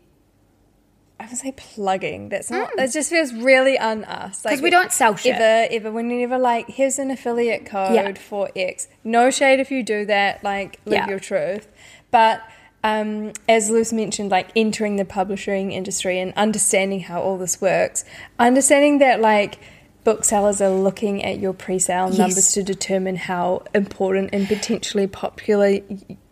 I 1.19 1.25
would 1.25 1.37
say 1.37 1.51
plugging. 1.55 2.29
That's 2.29 2.51
not. 2.51 2.69
It 2.77 2.91
just 2.91 3.09
feels 3.09 3.33
really 3.33 3.77
un 3.79 4.03
us. 4.03 4.43
Like 4.45 4.59
Hmm. 4.59 4.63
we 4.65 4.69
don't 4.69 4.91
sell 4.91 5.15
shit. 5.15 5.35
Ever, 5.35 5.73
ever. 5.73 5.91
We're 5.91 6.03
never 6.03 6.37
like, 6.37 6.67
here's 6.69 6.99
an 6.99 7.09
affiliate 7.09 7.65
code 7.65 7.95
Yeah. 7.95 8.13
for 8.13 8.49
X. 8.55 8.87
No 9.03 9.31
shade 9.31 9.59
if 9.59 9.71
you 9.71 9.81
do 9.81 10.05
that. 10.05 10.43
Like, 10.43 10.79
live 10.85 10.93
Yeah. 10.97 11.09
your 11.09 11.19
truth. 11.19 11.67
But 12.11 12.41
um, 12.87 13.33
as 13.49 13.69
Luce 13.69 13.91
mentioned, 13.93 14.29
like 14.31 14.49
entering 14.55 14.95
the 14.95 15.05
publishing 15.05 15.71
industry 15.71 16.19
and 16.19 16.33
understanding 16.35 17.01
how 17.01 17.21
all 17.21 17.37
this 17.37 17.59
works, 17.61 18.05
understanding 18.39 18.99
that 18.99 19.19
like 19.21 19.59
booksellers 20.03 20.61
are 20.61 20.69
looking 20.69 21.21
at 21.23 21.37
your 21.39 21.51
pre-sale 21.53 22.07
Yes. 22.09 22.17
numbers 22.17 22.51
to 22.53 22.63
determine 22.63 23.17
how 23.17 23.63
important 23.75 24.29
and 24.31 24.47
potentially 24.47 25.05
popular 25.05 25.67
y- 25.67 25.81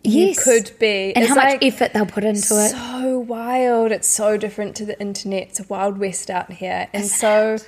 you 0.02 0.26
Yes. 0.28 0.42
could 0.42 0.70
be, 0.78 1.12
And 1.14 1.24
It's 1.24 1.28
how 1.28 1.34
much 1.36 1.58
effort 1.62 1.92
they'll 1.92 2.06
put 2.06 2.24
into 2.24 2.54
it. 2.64 2.70
So 2.70 3.18
wild! 3.18 3.92
It's 3.92 4.08
so 4.08 4.36
different 4.38 4.76
to 4.76 4.86
the 4.86 4.98
internet. 4.98 5.48
It's 5.48 5.60
a 5.60 5.64
wild 5.68 5.98
west 5.98 6.30
out 6.30 6.50
here, 6.52 6.88
and 6.94 7.04
so 7.04 7.58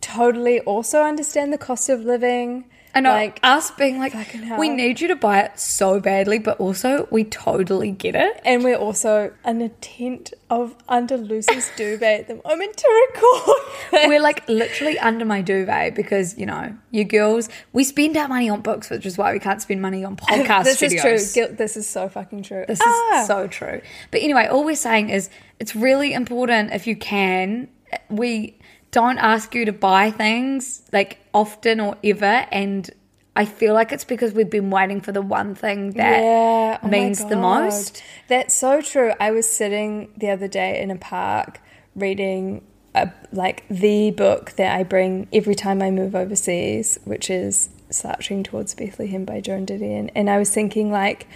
totally 0.00 0.60
also 0.60 1.02
understand 1.02 1.52
the 1.52 1.58
cost 1.58 1.88
of 1.90 2.00
living. 2.04 2.64
I 2.94 3.00
know, 3.00 3.10
like 3.10 3.40
us 3.42 3.70
being 3.72 3.98
like, 3.98 4.14
we 4.58 4.68
need 4.68 5.00
you 5.00 5.08
to 5.08 5.16
buy 5.16 5.40
it 5.40 5.58
so 5.58 6.00
badly, 6.00 6.38
but 6.38 6.58
also 6.60 7.08
we 7.10 7.24
totally 7.24 7.90
get 7.90 8.14
it. 8.14 8.40
And 8.44 8.62
we're 8.62 8.76
also 8.76 9.32
an 9.44 9.60
a 9.62 9.68
tent 9.68 10.32
of 10.50 10.74
under 10.88 11.16
Lucy's 11.16 11.70
duvet 11.76 12.20
at 12.20 12.28
the 12.28 12.48
moment 12.48 12.76
to 12.76 13.08
record. 13.12 14.08
We're 14.08 14.20
like 14.20 14.48
literally 14.48 14.98
under 14.98 15.24
my 15.24 15.42
duvet 15.42 15.94
because, 15.94 16.38
you 16.38 16.46
know, 16.46 16.76
you 16.90 17.04
girls, 17.04 17.48
we 17.72 17.84
spend 17.84 18.16
our 18.16 18.28
money 18.28 18.48
on 18.48 18.60
books, 18.60 18.90
which 18.90 19.06
is 19.06 19.18
why 19.18 19.32
we 19.32 19.38
can't 19.38 19.60
spend 19.60 19.82
money 19.82 20.04
on 20.04 20.16
podcast 20.16 20.64
this 20.64 20.82
is 20.82 20.94
true. 21.00 21.46
This 21.56 21.76
is 21.76 21.88
so 21.88 22.08
fucking 22.08 22.42
true. 22.42 22.64
This 22.68 22.80
Ah! 22.82 23.20
is 23.20 23.26
so 23.26 23.46
true. 23.48 23.80
But 24.10 24.22
anyway, 24.22 24.46
all 24.46 24.64
we're 24.64 24.76
saying 24.76 25.10
is 25.10 25.30
it's 25.58 25.74
really 25.74 26.12
important 26.12 26.72
if 26.72 26.86
you 26.86 26.96
can. 26.96 27.68
We 28.10 28.58
don't 28.94 29.18
ask 29.18 29.56
you 29.56 29.64
to 29.64 29.72
buy 29.72 30.12
things 30.12 30.82
like 30.92 31.18
often 31.34 31.80
or 31.80 31.96
ever. 32.04 32.46
And 32.52 32.88
I 33.34 33.44
feel 33.44 33.74
like 33.74 33.90
it's 33.90 34.04
because 34.04 34.32
we've 34.32 34.48
been 34.48 34.70
waiting 34.70 35.00
for 35.00 35.10
the 35.10 35.20
one 35.20 35.56
thing 35.56 35.90
that 35.94 36.22
Yeah, 36.22 36.78
oh 36.80 36.88
means 36.88 37.18
the 37.24 37.36
most. 37.36 38.04
That's 38.28 38.54
so 38.54 38.80
true. 38.80 39.12
I 39.18 39.32
was 39.32 39.50
sitting 39.50 40.12
the 40.16 40.30
other 40.30 40.46
day 40.46 40.80
in 40.80 40.92
a 40.92 40.96
park 40.96 41.60
reading 41.96 42.64
a, 42.94 43.10
like 43.32 43.64
the 43.68 44.12
book 44.12 44.52
that 44.52 44.76
I 44.78 44.84
bring 44.84 45.26
every 45.32 45.56
time 45.56 45.82
I 45.82 45.90
move 45.90 46.14
overseas, 46.14 46.96
which 47.04 47.28
is 47.30 47.70
Slouching 47.90 48.44
Towards 48.44 48.76
Bethlehem 48.76 49.24
by 49.24 49.40
Joan 49.40 49.66
Didion. 49.66 50.10
And 50.14 50.30
I 50.30 50.38
was 50.38 50.50
thinking 50.50 50.92
like 50.92 51.26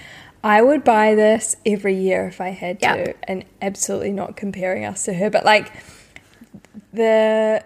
I 0.44 0.62
would 0.62 0.84
buy 0.84 1.16
this 1.16 1.56
every 1.66 1.96
year 1.96 2.28
if 2.28 2.40
I 2.40 2.50
had 2.50 2.78
to, 2.82 2.86
Yep. 2.86 3.16
and 3.24 3.44
absolutely 3.60 4.12
not 4.12 4.36
comparing 4.36 4.84
us 4.84 5.04
to 5.06 5.12
her, 5.14 5.28
but 5.30 5.44
like 5.44 5.72
the 6.98 7.64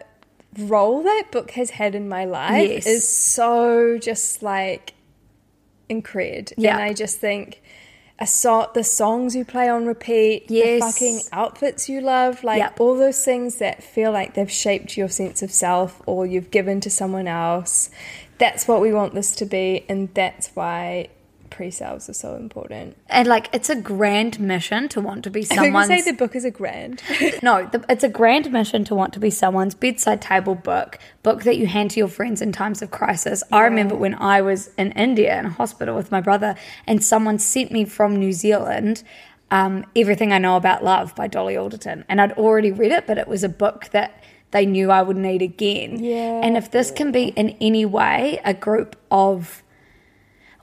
role 0.59 1.03
that 1.03 1.25
book 1.33 1.53
has 1.53 1.71
had 1.71 1.95
in 1.95 2.09
my 2.09 2.25
life 2.27 2.69
Yes. 2.71 2.87
is 2.87 3.09
so 3.09 3.99
just 3.99 4.43
like 4.43 4.93
incred. 5.89 6.53
Yeah. 6.57 6.75
And 6.75 6.83
I 6.83 6.93
just 6.93 7.19
think 7.19 7.63
a 8.19 8.27
so- 8.27 8.71
the 8.75 8.85
songs 8.85 9.35
you 9.35 9.45
play 9.45 9.69
on 9.69 9.87
repeat, 9.87 10.45
Yes. 10.49 10.81
the 10.81 10.87
fucking 10.93 11.21
outfits 11.33 11.89
you 11.89 12.01
love, 12.01 12.45
like 12.45 12.59
Yep. 12.59 12.81
all 12.81 12.95
those 12.95 13.25
things 13.25 13.57
that 13.57 13.83
feel 13.83 14.13
like 14.13 14.35
they've 14.35 14.51
shaped 14.65 14.97
your 14.97 15.09
sense 15.09 15.43
of 15.43 15.51
self 15.51 16.01
or 16.07 16.27
you've 16.27 16.51
given 16.51 16.81
to 16.81 16.91
someone 16.91 17.27
else. 17.27 17.91
That's 18.39 18.69
what 18.69 18.81
we 18.81 18.93
want 18.93 19.15
this 19.15 19.33
to 19.37 19.45
be, 19.47 19.85
and 19.89 20.09
that's 20.15 20.51
why 20.55 21.09
pre-sales 21.53 22.09
are 22.09 22.15
so 22.15 22.35
important. 22.35 22.97
And 23.09 23.29
like, 23.29 23.49
it's 23.55 23.71
a 23.71 23.77
grand 23.77 24.41
mission 24.41 24.89
to 24.89 25.01
want 25.01 25.25
to 25.25 25.31
be 25.31 25.41
I 25.51 25.55
someone's. 25.55 25.87
say 25.89 26.01
the 26.01 26.13
book 26.13 26.35
is 26.35 26.45
a 26.45 26.51
grand. 26.51 27.03
no, 27.43 27.69
the, 27.71 27.85
it's 27.89 28.03
a 28.03 28.09
grand 28.09 28.51
mission 28.51 28.85
to 28.85 28.95
want 28.95 29.13
to 29.15 29.21
be 29.21 29.31
someone's 29.31 29.75
bedside 29.75 30.21
table 30.23 30.55
book, 30.55 30.99
book 31.23 31.45
that 31.45 31.59
you 31.59 31.67
hand 31.67 31.91
to 31.93 31.99
your 31.99 32.09
friends 32.09 32.43
in 32.43 32.53
times 32.53 32.83
of 32.83 32.91
crisis. 32.91 33.43
I 33.53 33.63
remember 33.63 33.95
when 33.95 34.15
I 34.15 34.41
was 34.41 34.71
in 34.77 34.93
India 34.93 35.39
in 35.39 35.47
a 35.47 35.51
hospital 35.51 35.95
with 35.95 36.11
my 36.11 36.21
brother, 36.21 36.57
and 36.87 37.05
someone 37.05 37.39
sent 37.39 37.71
me 37.71 37.85
from 37.85 38.17
New 38.17 38.33
Zealand. 38.33 39.03
Um, 39.51 39.85
Everything 39.95 40.33
I 40.33 40.39
Know 40.39 40.57
About 40.57 40.83
Love 40.83 41.15
by 41.15 41.27
Dolly 41.27 41.59
Alderton. 41.59 42.07
And 42.09 42.23
I'd 42.23 42.33
already 42.33 42.73
read 42.73 42.91
it, 42.91 43.07
but 43.07 43.19
it 43.19 43.29
was 43.29 43.45
a 43.45 43.51
book 43.51 43.91
that 43.91 44.23
they 44.53 44.65
knew 44.65 44.91
I 44.91 45.03
would 45.03 45.17
need 45.17 45.43
again. 45.43 46.03
Yeah. 46.03 46.41
And 46.43 46.57
if 46.57 46.71
this 46.71 46.91
can 46.91 47.13
be 47.13 47.25
in 47.25 47.51
any 47.61 47.85
way 47.85 48.41
a 48.45 48.55
group 48.55 48.97
of 49.11 49.62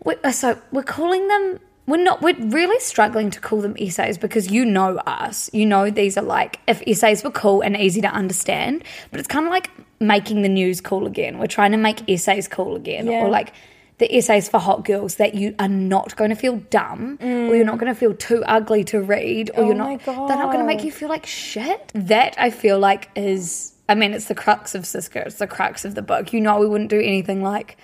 we 0.06 0.16
uh, 0.24 0.32
so 0.32 0.60
we're 0.72 0.84
calling 0.84 1.28
them 1.28 1.60
we're 1.88 1.98
not 2.04 2.22
we're 2.22 2.36
really 2.50 2.80
struggling 2.80 3.32
to 3.32 3.40
call 3.40 3.62
them 3.62 3.76
essays 3.80 4.18
because 4.18 4.52
you 4.52 4.64
know 4.64 4.98
us. 5.08 5.50
You 5.54 5.66
know 5.66 5.90
these 5.90 6.18
are 6.18 6.24
like 6.24 6.60
if 6.68 6.82
essays 6.88 7.24
were 7.24 7.32
cool 7.32 7.62
and 7.62 7.76
easy 7.76 8.02
to 8.02 8.08
understand 8.10 8.84
but 9.12 9.20
it's 9.20 9.28
kind 9.28 9.46
of 9.46 9.52
like 9.52 9.72
making 10.00 10.44
the 10.44 10.50
news 10.50 10.82
cool 10.82 11.08
again. 11.08 11.40
We're 11.40 11.48
trying 11.48 11.72
to 11.72 11.78
make 11.78 12.08
essays 12.08 12.48
cool 12.48 12.76
again 12.76 13.08
Yeah. 13.08 13.24
or 13.24 13.30
like 13.30 13.54
the 13.98 14.16
essays 14.16 14.48
for 14.48 14.60
hot 14.60 14.86
girls 14.86 15.16
that 15.16 15.36
you 15.36 15.54
are 15.60 15.68
not 15.68 16.16
going 16.16 16.30
to 16.30 16.36
feel 16.36 16.56
dumb 16.70 17.18
or 17.22 17.54
you're 17.56 17.66
not 17.66 17.80
going 17.80 17.92
to 17.94 18.00
feel 18.00 18.14
too 18.14 18.42
ugly 18.46 18.84
to 18.86 19.02
read 19.02 19.50
or 19.56 19.64
Oh 19.64 19.66
you're 19.66 19.76
not 19.76 20.06
they're 20.06 20.16
not 20.16 20.46
going 20.54 20.60
to 20.60 20.64
make 20.66 20.84
you 20.86 20.92
feel 20.92 21.10
like 21.10 21.26
shit. 21.26 21.92
That 21.96 22.36
i 22.38 22.50
feel 22.52 22.78
like 22.80 23.10
is 23.16 23.74
i 23.90 23.96
mean 23.96 24.14
it's 24.14 24.26
the 24.26 24.36
crux 24.36 24.76
of 24.76 24.86
cisco. 24.86 25.24
It's 25.26 25.36
the 25.40 25.48
crux 25.48 25.84
of 25.86 25.96
the 25.96 26.02
book. 26.04 26.32
You 26.34 26.40
know 26.40 26.60
we 26.60 26.68
wouldn't 26.68 26.92
do 26.92 27.00
anything 27.02 27.42
like 27.42 27.78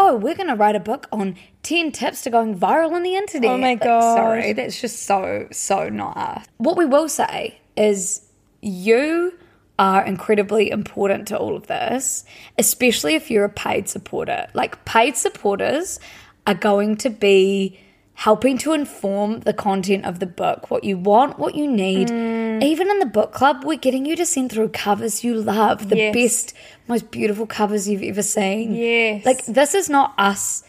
oh, 0.00 0.16
we're 0.16 0.34
going 0.34 0.48
to 0.48 0.54
write 0.54 0.74
a 0.74 0.80
book 0.80 1.06
on 1.12 1.36
10 1.62 1.92
tips 1.92 2.22
to 2.22 2.30
going 2.30 2.58
viral 2.58 2.92
on 2.92 3.02
the 3.02 3.14
internet. 3.16 3.50
Oh 3.50 3.58
my 3.58 3.72
Like, 3.72 3.82
God. 3.82 4.16
sorry, 4.16 4.52
that's 4.54 4.80
just 4.80 5.02
so, 5.02 5.46
so 5.52 5.90
not 5.90 6.16
us. 6.16 6.46
What 6.56 6.78
we 6.78 6.86
will 6.86 7.08
say 7.08 7.60
is 7.76 8.22
you 8.62 9.34
are 9.78 10.04
incredibly 10.04 10.70
important 10.70 11.28
to 11.28 11.38
all 11.38 11.54
of 11.54 11.66
this, 11.66 12.24
especially 12.58 13.14
if 13.14 13.30
you're 13.30 13.44
a 13.44 13.50
paid 13.50 13.90
supporter. 13.90 14.46
Like, 14.54 14.82
paid 14.86 15.18
supporters 15.18 16.00
are 16.46 16.54
going 16.54 16.96
to 16.96 17.10
be 17.10 17.78
helping 18.20 18.58
to 18.58 18.74
inform 18.74 19.40
the 19.40 19.52
content 19.54 20.04
of 20.04 20.18
the 20.18 20.26
book, 20.26 20.70
what 20.70 20.84
you 20.84 20.98
want, 20.98 21.38
what 21.38 21.54
you 21.54 21.66
need. 21.66 22.08
Mm. 22.08 22.62
Even 22.62 22.90
in 22.90 22.98
the 22.98 23.06
book 23.06 23.32
club, 23.32 23.64
we're 23.64 23.78
getting 23.78 24.04
you 24.04 24.14
to 24.14 24.26
send 24.26 24.52
through 24.52 24.68
covers 24.68 25.24
you 25.24 25.32
love, 25.34 25.88
the 25.88 25.96
Yes. 25.96 26.14
best, 26.14 26.54
most 26.86 27.10
beautiful 27.10 27.46
covers 27.46 27.88
you've 27.88 28.02
ever 28.02 28.22
seen. 28.22 28.74
Yes. 28.74 29.24
Like, 29.24 29.46
this 29.46 29.74
is 29.74 29.88
not 29.88 30.12
us 30.18 30.62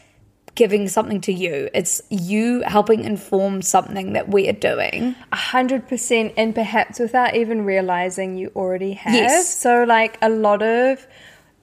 giving 0.56 0.88
something 0.88 1.20
to 1.20 1.34
you, 1.34 1.70
it's 1.74 2.02
you 2.10 2.62
helping 2.62 3.04
inform 3.04 3.62
something 3.62 4.14
that 4.14 4.30
we 4.30 4.48
are 4.48 4.54
doing. 4.72 5.14
A 5.34 5.36
hundred 5.36 5.90
percent, 5.90 6.32
and 6.38 6.56
perhaps 6.56 7.00
without 7.00 7.36
even 7.36 7.66
realizing 7.66 8.38
you 8.38 8.50
already 8.56 8.94
have. 8.94 9.14
Yes. 9.14 9.54
So, 9.54 9.84
like 9.84 10.18
a 10.22 10.30
lot 10.30 10.62
of 10.62 11.06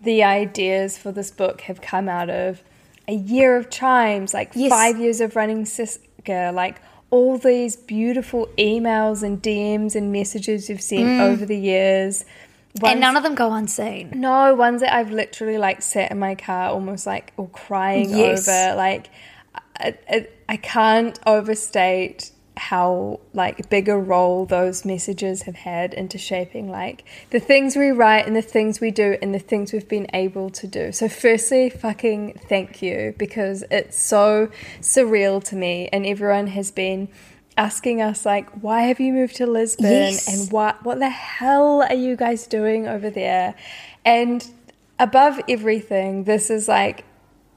the 0.03 0.23
ideas 0.23 0.99
for 0.99 1.13
this 1.13 1.31
book 1.31 1.63
have 1.63 1.81
come 1.81 2.11
out 2.11 2.29
of 2.29 2.63
a 3.09 3.15
year 3.15 3.57
of 3.57 3.71
chimes, 3.71 4.35
like 4.35 4.51
Yes. 4.55 4.71
five 4.71 4.99
years 4.99 5.21
of 5.21 5.35
running 5.35 5.65
Siska, 5.65 6.53
like 6.53 6.77
all 7.11 7.39
these 7.39 7.75
beautiful 7.75 8.47
emails 8.59 9.23
and 9.23 9.43
DMs 9.43 9.97
and 9.97 10.13
messages 10.13 10.69
you've 10.69 10.83
sent 10.83 11.05
mm. 11.07 11.21
over 11.23 11.47
the 11.47 11.57
years. 11.57 12.25
and 12.85 13.01
none 13.01 13.17
of 13.17 13.23
them 13.23 13.35
go 13.35 13.51
unseen. 13.53 14.11
no, 14.15 14.55
ones 14.55 14.83
that 14.83 14.95
I've 14.95 15.11
literally 15.11 15.57
like 15.59 15.81
sat 15.83 16.11
in 16.11 16.19
my 16.19 16.35
car 16.35 16.69
almost 16.71 17.07
like 17.07 17.33
or 17.39 17.49
crying 17.49 18.11
Yes. 18.11 18.47
over. 18.47 18.77
Like, 18.77 19.09
I, 19.81 19.95
I, 20.09 20.27
I 20.51 20.57
can't 20.59 21.19
overstate 21.27 22.31
how 22.59 23.21
like 23.33 23.71
big 23.71 23.89
a 23.89 23.97
role 23.97 24.45
those 24.45 24.85
messages 24.85 25.43
have 25.43 25.55
had 25.55 25.95
into 25.95 26.19
shaping 26.19 26.69
like 26.69 27.05
the 27.31 27.39
things 27.41 27.77
we 27.77 27.89
write 27.91 28.27
and 28.27 28.35
the 28.37 28.43
things 28.43 28.81
we 28.81 28.91
do 28.91 29.17
and 29.23 29.35
the 29.35 29.39
things 29.39 29.73
we've 29.73 29.89
been 29.89 30.09
able 30.13 30.51
to 30.51 30.67
do. 30.67 30.93
So 30.93 31.09
firstly, 31.09 31.71
fucking 31.71 32.41
thank 32.49 32.83
you 32.83 33.15
because 33.17 33.65
it's 33.71 33.99
so 33.99 34.51
surreal 34.81 35.43
to 35.45 35.57
me 35.57 35.89
and 35.93 36.05
everyone 36.05 36.49
has 36.49 36.71
been 36.71 37.09
asking 37.57 38.01
us 38.01 38.25
like 38.25 38.49
why 38.63 38.83
have 38.83 39.01
you 39.01 39.13
moved 39.13 39.35
to 39.37 39.45
Lisbon 39.47 39.91
Yes. 39.91 40.29
and 40.29 40.53
what 40.53 40.85
what 40.85 40.99
the 41.01 41.09
hell 41.09 41.83
are 41.83 41.95
you 41.95 42.17
guys 42.17 42.47
doing 42.47 42.87
over 42.87 43.11
there? 43.11 43.55
And 44.05 44.47
above 44.99 45.41
everything, 45.49 46.25
this 46.25 46.51
is 46.51 46.69
like 46.69 47.05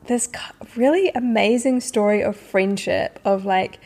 this 0.07 0.29
really 0.75 1.11
amazing 1.13 1.79
story 1.79 2.23
of 2.23 2.35
friendship 2.35 3.19
of 3.23 3.45
like 3.45 3.79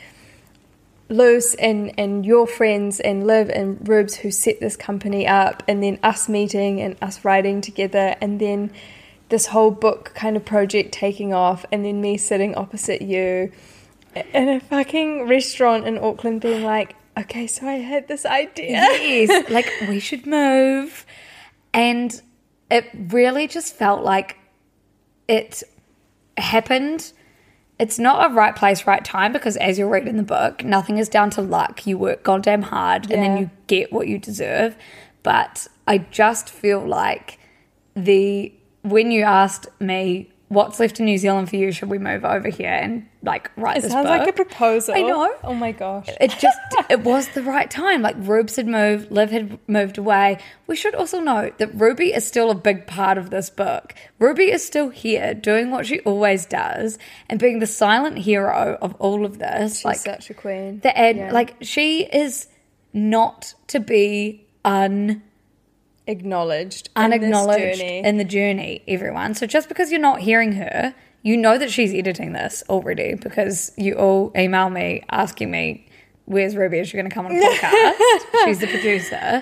Luce 1.07 1.53
and 1.55 1.93
and 1.99 2.25
your 2.25 2.47
friends 2.47 2.99
and 2.99 3.27
Liv 3.27 3.49
and 3.49 3.87
Rubes 3.87 4.15
who 4.15 4.31
set 4.31 4.59
this 4.59 4.75
company 4.75 5.27
up 5.27 5.63
and 5.67 5.83
then 5.83 5.99
us 6.01 6.27
meeting 6.27 6.81
and 6.81 6.95
us 7.01 7.23
writing 7.23 7.61
together 7.61 8.15
and 8.21 8.39
then 8.39 8.71
this 9.29 9.47
whole 9.47 9.71
book 9.71 10.11
kind 10.15 10.35
of 10.35 10.45
project 10.45 10.91
taking 10.91 11.33
off 11.33 11.65
and 11.71 11.85
then 11.85 12.01
me 12.01 12.17
sitting 12.17 12.55
opposite 12.55 13.01
you 13.01 13.51
in 14.33 14.49
a 14.49 14.59
fucking 14.59 15.27
restaurant 15.27 15.87
in 15.87 15.97
Auckland 15.97 16.41
being 16.41 16.63
like 16.63 16.95
okay 17.17 17.45
so 17.45 17.67
I 17.67 17.73
had 17.73 18.07
this 18.07 18.25
idea 18.25 18.71
yes, 18.71 19.49
like 19.49 19.71
we 19.87 19.99
should 19.99 20.25
move. 20.25 21.05
And 21.73 22.21
it 22.71 22.89
really 23.09 23.47
just 23.47 23.75
felt 23.75 24.03
like 24.03 24.37
it 25.27 25.63
happened. 26.37 27.11
It's 27.77 27.99
not 27.99 28.31
a 28.31 28.33
right 28.33 28.55
place, 28.55 28.87
right 28.87 29.03
time 29.03 29.33
because 29.33 29.57
as 29.57 29.77
you'll 29.77 29.89
read 29.89 30.07
in 30.07 30.17
the 30.17 30.23
book, 30.23 30.63
nothing 30.63 30.97
is 30.97 31.09
down 31.09 31.29
to 31.31 31.41
luck. 31.41 31.85
You 31.85 31.97
work 31.97 32.23
goddamn 32.23 32.63
hard 32.63 33.11
and 33.11 33.21
then 33.21 33.37
you 33.37 33.49
get 33.67 33.91
what 33.91 34.07
you 34.07 34.17
deserve. 34.17 34.77
But 35.23 35.67
I 35.85 35.97
just 35.97 36.49
feel 36.49 36.79
like 36.79 37.39
the 37.95 38.53
when 38.83 39.11
you 39.11 39.23
asked 39.23 39.67
me 39.79 40.29
what's 40.47 40.79
left 40.79 40.99
in 40.99 41.05
New 41.05 41.17
Zealand 41.17 41.49
for 41.49 41.55
you, 41.55 41.71
should 41.71 41.89
we 41.89 41.97
move 41.97 42.23
over 42.23 42.49
here 42.49 42.71
and 42.71 43.07
like 43.25 43.51
write 43.57 43.77
it 43.77 43.81
this 43.81 43.91
sounds 43.91 44.07
book? 44.07 44.19
like 44.19 44.27
a 44.29 44.33
proposal 44.33 44.93
I 44.95 45.01
know. 45.01 45.33
oh 45.43 45.53
my 45.53 45.71
gosh 45.71 46.07
it 46.21 46.29
just 46.39 46.57
it 46.89 47.01
was 47.01 47.27
the 47.29 47.41
right 47.43 47.69
time. 47.69 48.01
Like 48.01 48.15
Rubes 48.19 48.55
had 48.55 48.67
moved, 48.67 49.11
Liv 49.11 49.31
had 49.31 49.57
moved 49.67 49.97
away. 49.97 50.37
We 50.67 50.75
should 50.75 50.95
also 50.95 51.19
note 51.19 51.57
that 51.57 51.73
Ruby 51.73 52.13
is 52.13 52.25
still 52.25 52.49
a 52.51 52.55
big 52.55 52.87
part 52.87 53.17
of 53.17 53.29
this 53.31 53.49
book. 53.49 53.93
Ruby 54.19 54.51
is 54.51 54.63
still 54.65 54.89
here 54.89 55.33
doing 55.33 55.71
what 55.71 55.85
she 55.85 55.99
always 56.01 56.45
does 56.45 56.97
and 57.29 57.39
being 57.39 57.59
the 57.59 57.67
silent 57.67 58.19
hero 58.19 58.77
of 58.81 58.95
all 58.99 59.25
of 59.25 59.39
this. 59.39 59.77
she's 59.77 59.85
like 59.85 59.97
such 59.97 60.29
a 60.29 60.33
queen 60.33 60.79
the 60.81 60.97
ad, 60.97 61.17
Yeah. 61.17 61.31
like 61.31 61.55
she 61.61 62.03
is 62.03 62.47
not 62.93 63.53
to 63.67 63.79
be 63.79 64.45
un 64.63 65.21
acknowledged 66.07 66.89
in 66.95 67.09
this 67.09 67.19
unacknowledged 67.19 67.79
journey. 67.79 67.99
in 68.03 68.17
the 68.17 68.23
journey, 68.23 68.83
everyone. 68.87 69.33
So 69.33 69.47
just 69.47 69.67
because 69.67 69.91
you're 69.91 69.99
not 69.99 70.19
hearing 70.19 70.53
her, 70.53 70.93
you 71.25 71.35
know 71.35 71.57
that 71.57 71.71
she's 71.71 71.91
editing 71.91 72.33
this 72.33 72.63
already 72.69 73.15
because 73.15 73.71
you 73.77 73.95
all 73.95 74.31
email 74.37 74.69
me 74.69 75.01
asking 75.09 75.49
me, 75.49 75.87
where's 76.25 76.55
Ruby? 76.55 76.77
Is 76.77 76.89
she 76.89 76.97
going 76.97 77.09
to 77.09 77.13
come 77.13 77.25
on 77.25 77.31
a 77.31 77.41
podcast? 77.43 78.45
she's 78.45 78.59
the 78.59 78.67
producer. 78.67 79.41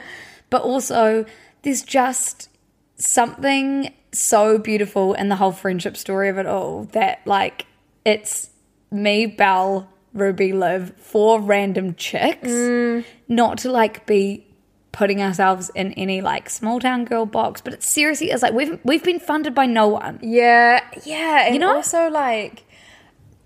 But 0.49 0.61
also, 0.61 1.25
there's 1.63 1.81
just 1.81 2.47
something 2.95 3.93
so 4.13 4.57
beautiful 4.57 5.13
in 5.13 5.27
the 5.27 5.35
whole 5.35 5.51
friendship 5.51 5.97
story 5.97 6.29
of 6.29 6.37
it 6.37 6.45
all 6.45 6.85
that, 6.93 7.19
like, 7.27 7.65
it's 8.05 8.49
me, 8.89 9.25
Belle, 9.25 9.89
Ruby, 10.13 10.53
Liv, 10.53 10.93
four 10.95 11.41
random 11.41 11.95
chicks, 11.95 12.47
mm. 12.47 13.03
not 13.27 13.57
to 13.57 13.71
like 13.71 14.05
be 14.05 14.47
putting 14.93 15.21
ourselves 15.21 15.69
in 15.75 15.91
any 15.93 16.21
like 16.21 16.49
small 16.49 16.79
town 16.79 17.03
girl 17.03 17.25
box, 17.25 17.59
but 17.59 17.73
it 17.73 17.83
seriously 17.83 18.31
is 18.31 18.41
like 18.41 18.53
we've 18.53 18.79
we've 18.85 19.03
been 19.03 19.19
funded 19.19 19.53
by 19.53 19.65
no 19.65 19.89
one. 19.89 20.19
Yeah, 20.21 20.79
yeah, 21.03 21.47
and 21.47 21.55
You 21.55 21.59
know? 21.59 21.75
also 21.75 22.09
like 22.09 22.63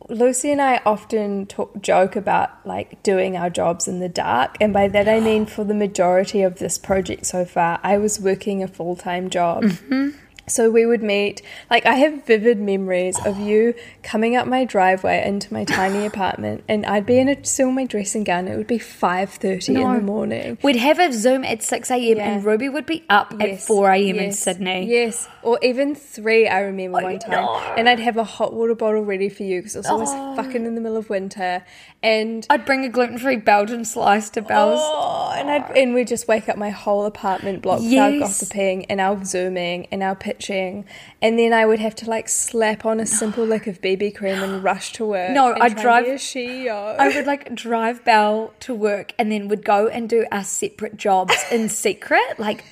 Lucy 0.09 0.51
and 0.51 0.61
I 0.61 0.81
often 0.85 1.47
talk, 1.47 1.81
joke 1.81 2.15
about 2.15 2.65
like 2.65 3.01
doing 3.01 3.35
our 3.35 3.49
jobs 3.49 3.87
in 3.87 3.99
the 3.99 4.09
dark, 4.09 4.57
and 4.61 4.71
by 4.71 4.87
that 4.89 5.09
I 5.09 5.19
mean 5.19 5.47
for 5.47 5.63
the 5.63 5.73
majority 5.73 6.43
of 6.43 6.59
this 6.59 6.77
project 6.77 7.25
so 7.25 7.45
far, 7.45 7.79
I 7.81 7.97
was 7.97 8.19
working 8.19 8.61
a 8.61 8.67
full 8.67 8.95
time 8.95 9.29
job. 9.29 9.63
Mm-hmm. 9.63 10.09
So 10.49 10.69
we 10.69 10.85
would 10.85 11.03
meet. 11.03 11.41
Like 11.69 11.85
I 11.85 11.95
have 11.95 12.25
vivid 12.25 12.57
memories 12.59 13.19
of 13.25 13.37
you 13.39 13.73
coming 14.01 14.35
up 14.37 14.47
my 14.47 14.63
driveway 14.63 15.27
into 15.27 15.53
my 15.53 15.65
tiny 15.65 16.05
apartment, 16.11 16.63
and 16.69 16.85
I'd 16.85 17.05
be 17.05 17.19
in 17.19 17.27
a 17.27 17.43
still 17.43 17.69
my 17.71 17.85
dressing 17.85 18.23
gown. 18.23 18.47
It 18.47 18.55
would 18.55 18.65
be 18.67 18.79
five 18.79 19.29
thirty 19.29 19.75
in 19.75 19.93
the 19.93 20.01
morning. 20.01 20.57
We'd 20.63 20.77
have 20.77 20.99
a 20.99 21.11
Zoom 21.11 21.43
at 21.43 21.63
six 21.63 21.91
a.m. 21.91 22.17
Yeah. 22.17 22.31
and 22.35 22.45
Ruby 22.45 22.69
would 22.69 22.85
be 22.85 23.03
up 23.09 23.33
at 23.41 23.61
four 23.61 23.91
a.m. 23.91 24.15
in 24.19 24.31
Sydney. 24.31 24.85
Yes, 24.89 25.27
or 25.43 25.59
even 25.61 25.95
three. 25.95 26.47
I 26.47 26.61
remember 26.61 26.99
I 26.99 27.03
one 27.03 27.19
time, 27.19 27.31
know. 27.31 27.57
and 27.77 27.89
I'd 27.89 27.99
have 27.99 28.15
a 28.15 28.23
hot 28.23 28.53
water 28.53 28.73
bottle 28.75 29.03
ready 29.03 29.27
for 29.27 29.43
you 29.43 29.59
because 29.59 29.75
it 29.75 29.79
was 29.79 29.87
always 29.87 30.09
Oh. 30.11 30.35
fucking 30.37 30.65
in 30.65 30.75
the 30.75 30.81
middle 30.81 30.97
of 30.97 31.09
winter, 31.09 31.65
and 32.01 32.47
I'd 32.49 32.65
bring 32.65 32.85
a 32.85 32.89
gluten 32.89 33.17
free 33.17 33.35
Belgian 33.35 33.83
slice 33.83 34.29
to 34.31 34.41
Belle's. 34.41 34.79
oh, 34.81 35.33
and 35.35 35.49
I'd 35.51 35.75
and 35.77 35.93
we'd 35.93 36.07
just 36.07 36.27
wake 36.29 36.47
up 36.47 36.57
my 36.57 36.69
whole 36.69 37.05
apartment 37.05 37.61
block 37.61 37.79
with 37.81 37.93
our 37.97 38.09
Yes. 38.11 38.19
gossiping 38.39 38.85
and 38.85 39.01
our 39.01 39.23
zooming 39.25 39.87
and 39.91 40.01
our 40.01 40.15
pitching, 40.37 40.85
and 41.21 41.37
then 41.37 41.53
I 41.53 41.65
would 41.65 41.79
have 41.79 41.95
to 41.95 42.09
like 42.09 42.29
slap 42.29 42.85
on 42.85 42.99
a 42.99 43.05
simple 43.05 43.45
lick 43.45 43.67
of 43.67 43.81
BB 43.81 44.15
cream 44.15 44.41
and 44.41 44.63
rush 44.63 44.93
to 44.93 45.05
work. 45.05 45.31
No, 45.31 45.53
I'd 45.59 45.75
drive- 45.75 46.05
and 46.05 46.13
a 46.13 46.17
CEO. 46.17 46.95
I 46.97 47.09
would 47.15 47.25
like 47.25 47.53
drive 47.55 48.03
Belle 48.05 48.53
to 48.61 48.73
work 48.73 49.13
and 49.17 49.31
then 49.31 49.47
would 49.47 49.63
go 49.65 49.87
and 49.87 50.09
do 50.09 50.25
our 50.31 50.43
separate 50.43 50.97
jobs 50.97 51.35
in 51.51 51.69
secret. 51.85 52.21
Like 52.37 52.63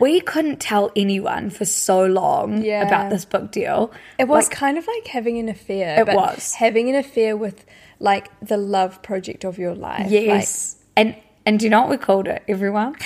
we 0.00 0.20
couldn't 0.20 0.60
tell 0.60 0.90
anyone 0.96 1.50
for 1.50 1.64
so 1.64 2.04
long 2.06 2.62
Yeah. 2.62 2.86
about 2.86 3.10
this 3.10 3.24
book 3.24 3.50
deal. 3.52 3.92
It 4.18 4.28
was 4.28 4.48
Like, 4.48 4.56
kind 4.56 4.78
of 4.78 4.86
like 4.86 5.06
having 5.06 5.38
an 5.38 5.48
affair. 5.48 6.00
It 6.00 6.06
but 6.06 6.16
was. 6.16 6.54
having 6.54 6.88
an 6.90 6.96
affair 6.96 7.36
with 7.36 7.64
like 8.00 8.28
the 8.40 8.56
love 8.56 9.02
project 9.02 9.44
of 9.44 9.58
your 9.58 9.74
life. 9.74 10.10
yes, 10.10 10.76
and 10.96 11.14
and 11.46 11.58
do 11.58 11.66
you 11.66 11.70
know 11.70 11.82
what 11.82 11.90
we 11.90 11.96
called 11.96 12.26
it? 12.26 12.42
Everyone, 12.48 12.96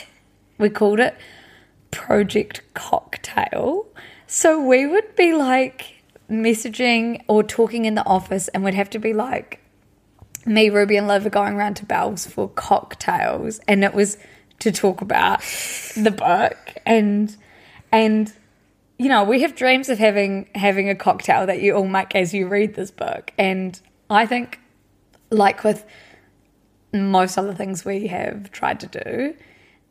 we 0.59 0.71
called 0.71 1.01
it 1.01 1.15
Project 1.91 2.63
Cocktail. 2.75 3.87
So 4.27 4.61
we 4.61 4.87
would 4.87 5.17
be 5.17 5.33
like 5.33 6.03
messaging 6.31 7.23
or 7.29 7.43
talking 7.43 7.85
in 7.85 7.95
the 7.95 8.05
office, 8.05 8.49
and 8.49 8.63
we'd 8.65 8.75
have 8.75 8.91
to 8.91 8.99
be 8.99 9.13
like. 9.13 9.61
me, 10.47 10.71
Ruby, 10.71 10.97
and 10.97 11.07
Liv 11.09 11.27
are 11.27 11.31
going 11.31 11.55
around 11.55 11.75
to 11.75 11.85
Belle's 11.85 12.27
for 12.27 12.49
cocktails, 12.49 13.61
and 13.69 13.85
it 13.85 13.95
was 13.95 14.17
to 14.61 14.73
talk 14.73 15.01
about 15.01 15.41
the 15.95 16.11
book 16.11 16.57
and 16.85 17.37
and 17.93 18.33
you 18.99 19.09
know 19.09 19.23
we 19.23 19.43
have 19.43 19.55
dreams 19.55 19.89
of 19.89 19.99
having 19.99 20.49
having 20.55 20.89
a 20.89 20.95
cocktail 20.97 21.47
that 21.47 21.63
you 21.63 21.75
all 21.75 21.87
make 21.87 22.15
as 22.15 22.35
you 22.35 22.49
read 22.49 22.75
this 22.75 22.91
book, 22.91 23.33
and 23.39 23.81
I 24.11 24.27
think 24.27 24.61
like 25.31 25.63
with 25.65 25.85
most 26.93 27.37
other 27.39 27.55
things 27.55 27.85
we 27.85 28.07
have 28.09 28.51
tried 28.51 28.81
to 28.81 28.87
do, 28.87 29.35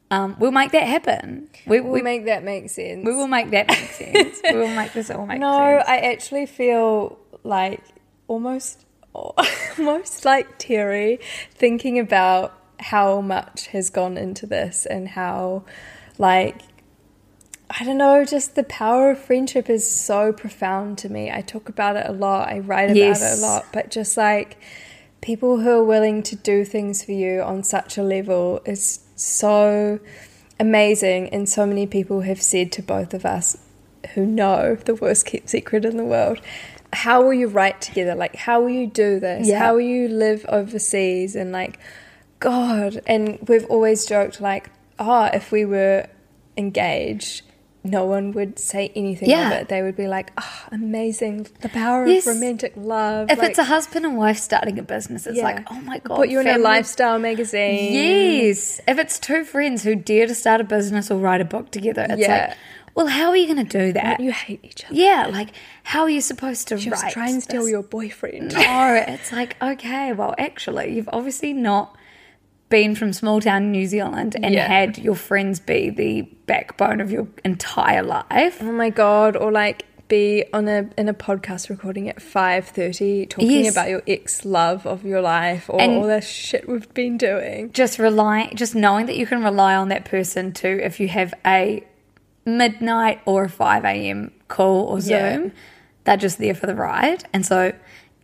um, 0.09 0.35
we'll 0.39 0.51
make 0.51 0.71
that 0.71 0.87
happen. 0.87 1.49
We, 1.65 1.81
We'll 1.81 1.91
we, 1.91 2.01
make 2.01 2.25
that 2.25 2.43
make 2.43 2.69
sense. 2.69 3.05
we 3.05 3.13
will 3.13 3.27
make 3.27 3.49
that 3.51 3.67
make 3.67 3.91
sense. 3.91 4.39
we 4.43 4.57
will 4.57 4.73
make 4.73 4.93
this 4.93 5.09
all 5.09 5.25
make 5.25 5.39
no, 5.39 5.51
sense. 5.51 5.87
No, 5.87 5.93
I 5.93 5.97
actually 6.11 6.45
feel 6.45 7.19
like 7.43 7.81
almost, 8.27 8.85
almost 9.13 10.23
like 10.23 10.57
Terry 10.57 11.19
thinking 11.51 11.99
about 11.99 12.57
how 12.79 13.19
much 13.21 13.67
has 13.67 13.89
gone 13.89 14.17
into 14.17 14.45
this 14.45 14.85
and 14.85 15.09
how, 15.09 15.65
like, 16.17 16.61
I 17.69 17.83
don't 17.83 17.97
know, 17.97 18.23
just 18.23 18.55
the 18.55 18.63
power 18.63 19.11
of 19.11 19.19
friendship 19.19 19.69
is 19.69 19.89
so 19.89 20.31
profound 20.31 20.99
to 20.99 21.09
me. 21.09 21.29
I 21.29 21.41
talk 21.41 21.67
about 21.67 21.97
it 21.97 22.05
a 22.07 22.13
lot, 22.13 22.47
I 22.47 22.59
write 22.59 22.91
about 22.91 23.21
it 23.21 23.39
a 23.39 23.41
lot, 23.41 23.65
but 23.73 23.91
just 23.91 24.15
like 24.15 24.57
people 25.19 25.59
who 25.59 25.71
are 25.71 25.83
willing 25.83 26.23
to 26.23 26.37
do 26.37 26.63
things 26.63 27.03
for 27.03 27.11
you 27.11 27.41
on 27.41 27.63
such 27.63 27.97
a 27.97 28.03
level 28.03 28.61
is 28.65 29.01
so 29.17 29.99
amazing. 30.59 31.29
And 31.29 31.49
so 31.49 31.65
many 31.65 31.85
people 31.85 32.21
have 32.21 32.41
said 32.41 32.71
to 32.73 32.81
both 32.81 33.13
of 33.13 33.25
us 33.25 33.57
who 34.13 34.25
know 34.25 34.75
the 34.75 34.95
worst 34.95 35.25
kept 35.25 35.49
secret 35.49 35.83
in 35.83 35.97
the 35.97 36.05
world. 36.05 36.39
How 36.93 37.21
will 37.21 37.33
you 37.33 37.47
write 37.47 37.81
together? 37.81 38.15
Like, 38.15 38.35
how 38.35 38.61
will 38.61 38.69
you 38.69 38.87
do 38.87 39.19
this? 39.19 39.47
Yeah. 39.47 39.59
How 39.59 39.73
will 39.73 39.81
you 39.81 40.07
live 40.07 40.45
overseas? 40.47 41.35
And 41.35 41.51
like, 41.51 41.79
God. 42.39 43.01
And 43.05 43.37
we've 43.47 43.65
always 43.65 44.05
joked, 44.05 44.39
like, 44.39 44.69
oh, 44.97 45.25
if 45.33 45.51
we 45.51 45.65
were 45.65 46.07
engaged, 46.55 47.41
no 47.89 48.05
one 48.05 48.31
would 48.33 48.59
say 48.59 48.91
anything 48.95 49.29
Yeah. 49.29 49.51
of 49.51 49.61
it. 49.61 49.67
They 49.69 49.81
would 49.81 49.95
be 49.95 50.07
like, 50.07 50.31
oh, 50.37 50.63
amazing. 50.71 51.47
The 51.61 51.69
power 51.69 52.05
Yes. 52.07 52.27
of 52.27 52.35
romantic 52.35 52.73
love. 52.75 53.29
If 53.31 53.39
like, 53.39 53.49
it's 53.49 53.59
a 53.59 53.63
husband 53.63 54.05
and 54.05 54.17
wife 54.17 54.37
starting 54.37 54.77
a 54.79 54.83
business, 54.83 55.25
it's 55.27 55.37
yeah. 55.37 55.43
like, 55.43 55.71
oh 55.71 55.79
my 55.81 55.99
god, 55.99 56.15
Put 56.17 56.29
you 56.29 56.39
in 56.39 56.47
a 56.47 56.57
lifestyle 56.57 57.19
magazine. 57.19 57.93
Yes. 57.93 58.79
If 58.87 58.97
it's 58.99 59.19
two 59.19 59.43
friends 59.43 59.83
who 59.83 59.95
dare 59.95 60.27
to 60.27 60.35
start 60.35 60.61
a 60.61 60.63
business 60.63 61.09
or 61.11 61.17
write 61.17 61.41
a 61.41 61.45
book 61.45 61.71
together, 61.71 62.05
it's 62.09 62.21
Yeah. 62.21 62.47
like, 62.49 62.57
well, 62.95 63.07
how 63.07 63.29
are 63.29 63.37
you 63.37 63.45
going 63.53 63.63
to 63.65 63.77
do 63.85 63.93
that? 63.93 64.19
You 64.19 64.31
hate 64.31 64.59
each 64.63 64.83
other. 64.85 64.95
yeah, 64.95 65.27
like 65.31 65.49
how 65.83 66.01
are 66.03 66.09
you 66.09 66.19
supposed 66.21 66.67
to 66.69 66.77
Just 66.77 67.03
write 67.03 67.13
try 67.13 67.29
and 67.29 67.43
steal 67.43 67.61
this? 67.61 67.69
your 67.71 67.83
boyfriend. 67.83 68.53
No, 68.53 69.03
it's 69.07 69.31
like, 69.31 69.55
okay, 69.61 70.13
well, 70.13 70.33
actually, 70.39 70.95
you've 70.95 71.09
obviously 71.13 71.53
not 71.53 71.95
been 72.69 72.95
from 72.95 73.13
small 73.13 73.39
town 73.41 73.71
New 73.71 73.85
Zealand 73.87 74.35
and 74.41 74.53
Yeah. 74.53 74.67
had 74.67 74.97
your 74.97 75.15
friends 75.15 75.59
be 75.59 75.89
the 75.89 76.23
backbone 76.47 76.99
of 77.01 77.11
your 77.11 77.27
entire 77.45 78.03
life. 78.03 78.57
Oh 78.61 78.71
my 78.71 78.89
god! 78.89 79.35
Or 79.35 79.51
like 79.51 79.83
be 80.09 80.45
on 80.53 80.67
a 80.69 80.89
in 80.97 81.09
a 81.09 81.13
podcast 81.13 81.69
recording 81.69 82.07
at 82.09 82.21
five 82.21 82.65
thirty, 82.67 83.25
talking 83.25 83.49
Yes. 83.65 83.73
about 83.73 83.89
your 83.89 84.01
ex 84.07 84.45
love 84.45 84.85
of 84.87 85.05
your 85.05 85.21
life 85.21 85.69
or 85.69 85.81
And- 85.81 85.93
all 85.97 86.03
the 86.07 86.21
shit 86.21 86.67
we've 86.67 86.93
been 86.93 87.17
doing. 87.17 87.71
Just 87.73 87.99
rely, 87.99 88.49
just 88.55 88.73
knowing 88.75 89.05
that 89.07 89.17
you 89.17 89.25
can 89.25 89.43
rely 89.43 89.75
on 89.75 89.89
that 89.89 90.05
person 90.05 90.51
to, 90.53 90.67
if 90.85 90.99
you 90.99 91.07
have 91.09 91.33
a 91.45 91.83
midnight 92.45 93.19
or 93.25 93.45
a 93.45 93.49
5 93.49 93.83
a.m. 93.83 94.31
call 94.47 94.85
or 94.85 95.01
Zoom, 95.01 95.43
Yeah. 95.43 95.49
they're 96.05 96.17
just 96.17 96.37
there 96.39 96.53
for 96.55 96.65
the 96.67 96.75
ride. 96.75 97.25
And 97.33 97.45
so, 97.45 97.73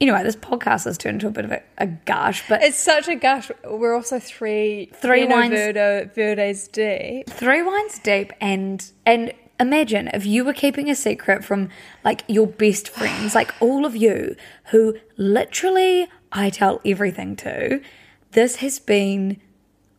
anyway, 0.04 0.22
this 0.24 0.36
podcast 0.36 0.84
has 0.86 0.98
turned 0.98 1.16
into 1.16 1.28
a 1.28 1.32
bit 1.32 1.46
of 1.46 1.52
a, 1.52 1.62
a 1.80 1.88
gush, 1.88 2.44
but 2.48 2.62
It's 2.62 2.78
such 2.78 3.08
a 3.08 3.16
gush. 3.16 3.50
We're 3.66 3.96
also 3.96 4.20
three 4.20 4.92
Three 4.94 5.26
wines- 5.26 5.52
Verde, 5.54 6.10
Verdes 6.13 6.68
deep. 6.68 7.30
three 7.30 7.62
wines 7.63 7.98
deep 8.00 8.32
and 8.39 8.86
and 9.06 9.34
imagine 9.60 10.10
if 10.13 10.26
you 10.26 10.44
were 10.44 10.54
keeping 10.54 10.89
a 10.89 10.96
secret 10.96 11.46
from 11.46 11.70
like 12.04 12.24
your 12.28 12.48
best 12.48 12.89
friends 12.89 13.34
like 13.36 13.54
all 13.62 13.86
of 13.86 13.96
you 13.96 14.36
who 14.72 14.98
literally 15.16 16.08
i 16.32 16.50
tell 16.50 16.82
everything 16.84 17.36
to 17.36 17.80
this 18.32 18.56
has 18.58 18.80
been 18.80 19.39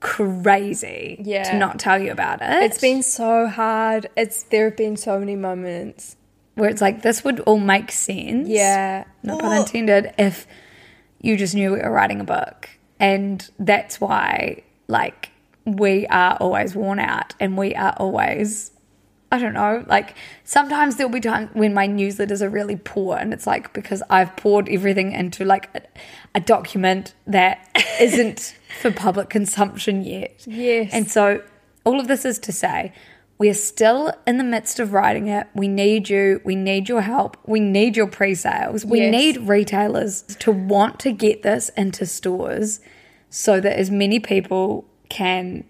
crazy 0.00 1.16
Yeah. 1.24 1.44
to 1.44 1.56
not 1.56 1.78
tell 1.78 1.98
you 2.02 2.10
about 2.12 2.40
it 2.42 2.62
It's 2.64 2.80
been 2.80 3.02
so 3.02 3.46
hard. 3.46 4.08
It's 4.16 4.42
there 4.44 4.66
have 4.68 4.76
been 4.76 4.96
so 4.96 5.18
many 5.18 5.36
moments. 5.36 6.16
Where 6.54 6.70
it's 6.70 6.80
like 6.80 7.02
this 7.02 7.24
would 7.24 7.40
all 7.40 7.58
make 7.58 7.90
sense 7.92 8.48
Yeah. 8.48 9.04
no 9.22 9.38
pun 9.38 9.52
oh. 9.56 9.60
intended 9.60 10.14
if 10.18 10.46
you 11.20 11.36
just 11.36 11.54
knew 11.54 11.72
we 11.72 11.78
were 11.80 11.90
writing 11.90 12.20
a 12.20 12.24
book 12.24 12.68
and 13.00 13.48
that's 13.58 14.00
why 14.00 14.62
like 14.88 15.30
we 15.64 16.06
are 16.08 16.36
always 16.40 16.74
worn 16.76 16.98
out 16.98 17.34
and 17.40 17.56
we 17.56 17.74
are 17.74 17.94
always 17.96 18.70
i 19.32 19.38
don't 19.38 19.54
know 19.54 19.82
like 19.88 20.14
sometimes 20.44 20.96
there'll 20.96 21.10
be 21.12 21.20
times 21.20 21.48
when 21.54 21.72
my 21.74 21.88
newsletters 21.88 22.40
are 22.42 22.50
really 22.50 22.76
poor 22.76 23.16
and 23.16 23.32
it's 23.32 23.46
like 23.46 23.72
because 23.72 24.02
i've 24.10 24.36
poured 24.36 24.68
everything 24.68 25.12
into 25.12 25.44
like 25.44 25.68
a, 25.74 25.80
a 26.36 26.40
document 26.40 27.14
that 27.26 27.66
isn't 28.00 28.54
for 28.82 28.90
public 28.92 29.28
consumption 29.30 30.04
yet 30.04 30.44
Yes. 30.46 30.90
and 30.92 31.10
so 31.10 31.42
all 31.84 31.98
of 31.98 32.06
this 32.06 32.24
is 32.24 32.38
to 32.40 32.52
say 32.52 32.92
we're 33.38 33.54
still 33.54 34.12
in 34.26 34.38
the 34.38 34.44
midst 34.44 34.78
of 34.78 34.92
writing 34.92 35.26
it. 35.28 35.46
We 35.54 35.66
need 35.68 36.08
you. 36.08 36.40
We 36.44 36.54
need 36.54 36.88
your 36.88 37.00
help. 37.00 37.36
We 37.46 37.60
need 37.60 37.96
your 37.96 38.06
pre 38.06 38.34
sales. 38.34 38.84
We 38.84 39.00
Yes. 39.00 39.12
need 39.12 39.36
retailers 39.48 40.22
to 40.38 40.52
want 40.52 41.00
to 41.00 41.12
get 41.12 41.42
this 41.42 41.68
into 41.76 42.06
stores 42.06 42.80
so 43.30 43.60
that 43.60 43.76
as 43.78 43.90
many 43.90 44.20
people 44.20 44.84
can, 45.08 45.64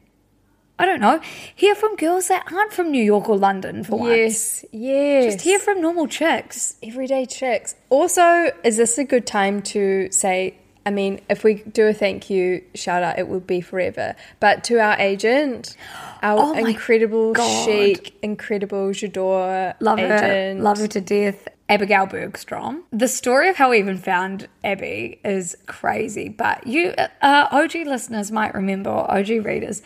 I 0.79 0.85
don't 0.85 1.01
know, 1.01 1.21
hear 1.55 1.75
from 1.75 1.97
girls 1.97 2.29
that 2.29 2.45
aren't 2.53 2.73
from 2.73 2.91
New 2.91 3.03
York 3.03 3.29
or 3.31 3.39
London 3.39 3.83
for 3.83 3.99
once. 3.99 4.11
Yes. 4.15 4.65
Yes. 4.71 5.25
Just 5.33 5.45
hear 5.45 5.59
from 5.59 5.81
normal 5.81 6.07
chicks. 6.07 6.77
everyday 6.83 7.25
chicks. 7.25 7.75
Also, 7.89 8.51
is 8.63 8.77
this 8.77 8.99
a 8.99 9.05
good 9.05 9.27
time 9.27 9.63
to 9.63 10.11
say? 10.11 10.57
I 10.87 10.91
mean, 10.91 11.21
if 11.31 11.45
we 11.45 11.55
do 11.55 11.87
a 11.87 11.95
thank 11.95 12.29
you 12.29 12.63
shout 12.75 13.03
out, 13.03 13.19
it 13.19 13.29
would 13.29 13.47
be 13.47 13.61
forever. 13.61 14.15
But 14.41 14.65
to 14.65 14.79
our 14.81 14.99
agent, 14.99 15.77
our 16.23 16.39
Oh 16.39 16.53
incredible 16.55 17.33
God. 17.33 17.65
chic, 17.65 18.15
incredible 18.23 18.89
J'adore 18.91 19.75
Love 19.81 19.99
agent. 19.99 20.21
her, 20.21 20.55
love 20.63 20.79
her 20.79 20.89
to 20.89 21.01
death. 21.01 21.49
Abigail 21.67 22.05
Bergstrom. 22.05 22.85
The 22.93 23.09
story 23.09 23.49
of 23.49 23.57
how 23.57 23.71
we 23.71 23.79
even 23.79 23.97
found 23.97 24.49
Abby 24.63 25.19
is 25.25 25.57
crazy, 25.65 26.29
but 26.29 26.67
you, 26.67 26.91
uh, 27.23 27.49
OG 27.51 27.75
listeners 27.87 28.31
might 28.31 28.55
remember, 28.55 28.91
or 28.91 29.11
OG 29.11 29.31
readers, 29.47 29.81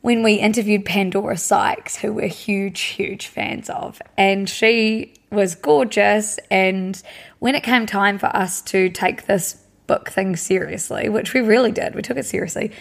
when 0.00 0.22
we 0.22 0.36
interviewed 0.36 0.86
Pandora 0.86 1.36
Sykes, 1.36 1.96
who 1.96 2.14
we're 2.14 2.26
huge, 2.26 2.80
huge 2.80 3.26
fans 3.26 3.68
of, 3.68 4.00
and 4.16 4.48
she 4.48 5.12
was 5.30 5.54
gorgeous. 5.54 6.38
And 6.50 7.00
when 7.38 7.54
it 7.54 7.62
came 7.62 7.84
time 7.84 8.18
for 8.18 8.34
us 8.34 8.62
to 8.62 8.88
take 8.88 9.26
this 9.26 9.62
book 9.90 10.10
thing 10.10 10.36
seriously, 10.36 11.08
which 11.08 11.34
we 11.34 11.40
really 11.40 11.72
did, 11.72 11.94
we 11.94 12.02
took 12.02 12.16
it 12.16 12.26
seriously 12.26 12.72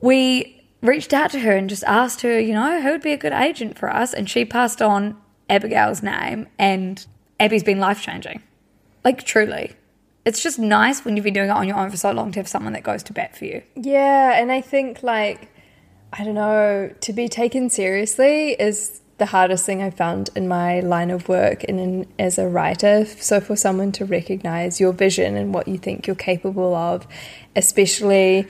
we 0.00 0.62
reached 0.80 1.12
out 1.12 1.30
to 1.32 1.40
her 1.40 1.56
and 1.56 1.68
just 1.68 1.84
asked 1.84 2.22
her, 2.22 2.38
you 2.38 2.54
know, 2.54 2.80
who 2.80 2.90
would 2.90 3.02
be 3.02 3.12
a 3.12 3.16
good 3.16 3.32
agent 3.32 3.78
for 3.78 3.92
us? 3.92 4.14
And 4.14 4.28
she 4.28 4.44
passed 4.44 4.80
on 4.80 5.16
Abigail's 5.48 6.02
name, 6.02 6.46
and 6.58 7.04
Abby's 7.40 7.64
been 7.64 7.78
life 7.80 8.02
changing. 8.02 8.42
Like, 9.04 9.24
truly. 9.24 9.74
It's 10.24 10.42
just 10.42 10.58
nice 10.58 11.04
when 11.04 11.16
you've 11.16 11.24
been 11.24 11.34
doing 11.34 11.48
it 11.48 11.52
on 11.52 11.66
your 11.66 11.78
own 11.78 11.90
for 11.90 11.96
so 11.96 12.12
long 12.12 12.32
to 12.32 12.40
have 12.40 12.48
someone 12.48 12.74
that 12.74 12.82
goes 12.82 13.02
to 13.04 13.12
bat 13.12 13.34
for 13.36 13.46
you. 13.46 13.62
Yeah, 13.76 14.38
and 14.38 14.52
I 14.52 14.60
think 14.60 15.02
like 15.02 15.50
I 16.12 16.24
don't 16.24 16.34
know, 16.34 16.92
to 17.00 17.12
be 17.12 17.28
taken 17.28 17.70
seriously 17.70 18.52
is 18.52 19.00
the 19.18 19.26
hardest 19.26 19.66
thing 19.66 19.82
I 19.82 19.90
found 19.90 20.30
in 20.34 20.48
my 20.48 20.80
line 20.80 21.10
of 21.10 21.28
work 21.28 21.64
and 21.68 21.80
in, 21.80 22.06
as 22.18 22.38
a 22.38 22.48
writer. 22.48 23.04
So 23.04 23.40
for 23.40 23.56
someone 23.56 23.92
to 23.92 24.04
recognize 24.04 24.80
your 24.80 24.92
vision 24.92 25.36
and 25.36 25.52
what 25.52 25.68
you 25.68 25.76
think 25.76 26.06
you're 26.06 26.16
capable 26.16 26.74
of, 26.74 27.06
especially 27.54 28.46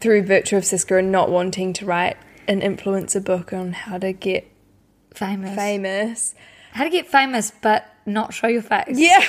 through 0.00 0.22
virtue 0.24 0.56
of 0.56 0.64
Cisco 0.64 0.98
and 0.98 1.12
not 1.12 1.30
wanting 1.30 1.72
to 1.74 1.84
write 1.86 2.16
an 2.48 2.60
influencer 2.60 3.24
book 3.24 3.52
on 3.52 3.72
how 3.72 3.98
to 3.98 4.12
get 4.12 4.50
Famous. 5.14 5.54
famous. 5.54 6.34
How 6.72 6.84
to 6.84 6.90
get 6.90 7.06
famous 7.06 7.52
but 7.62 7.86
not 8.06 8.34
show 8.34 8.48
your 8.48 8.62
face. 8.62 8.98
Yeah. 8.98 9.24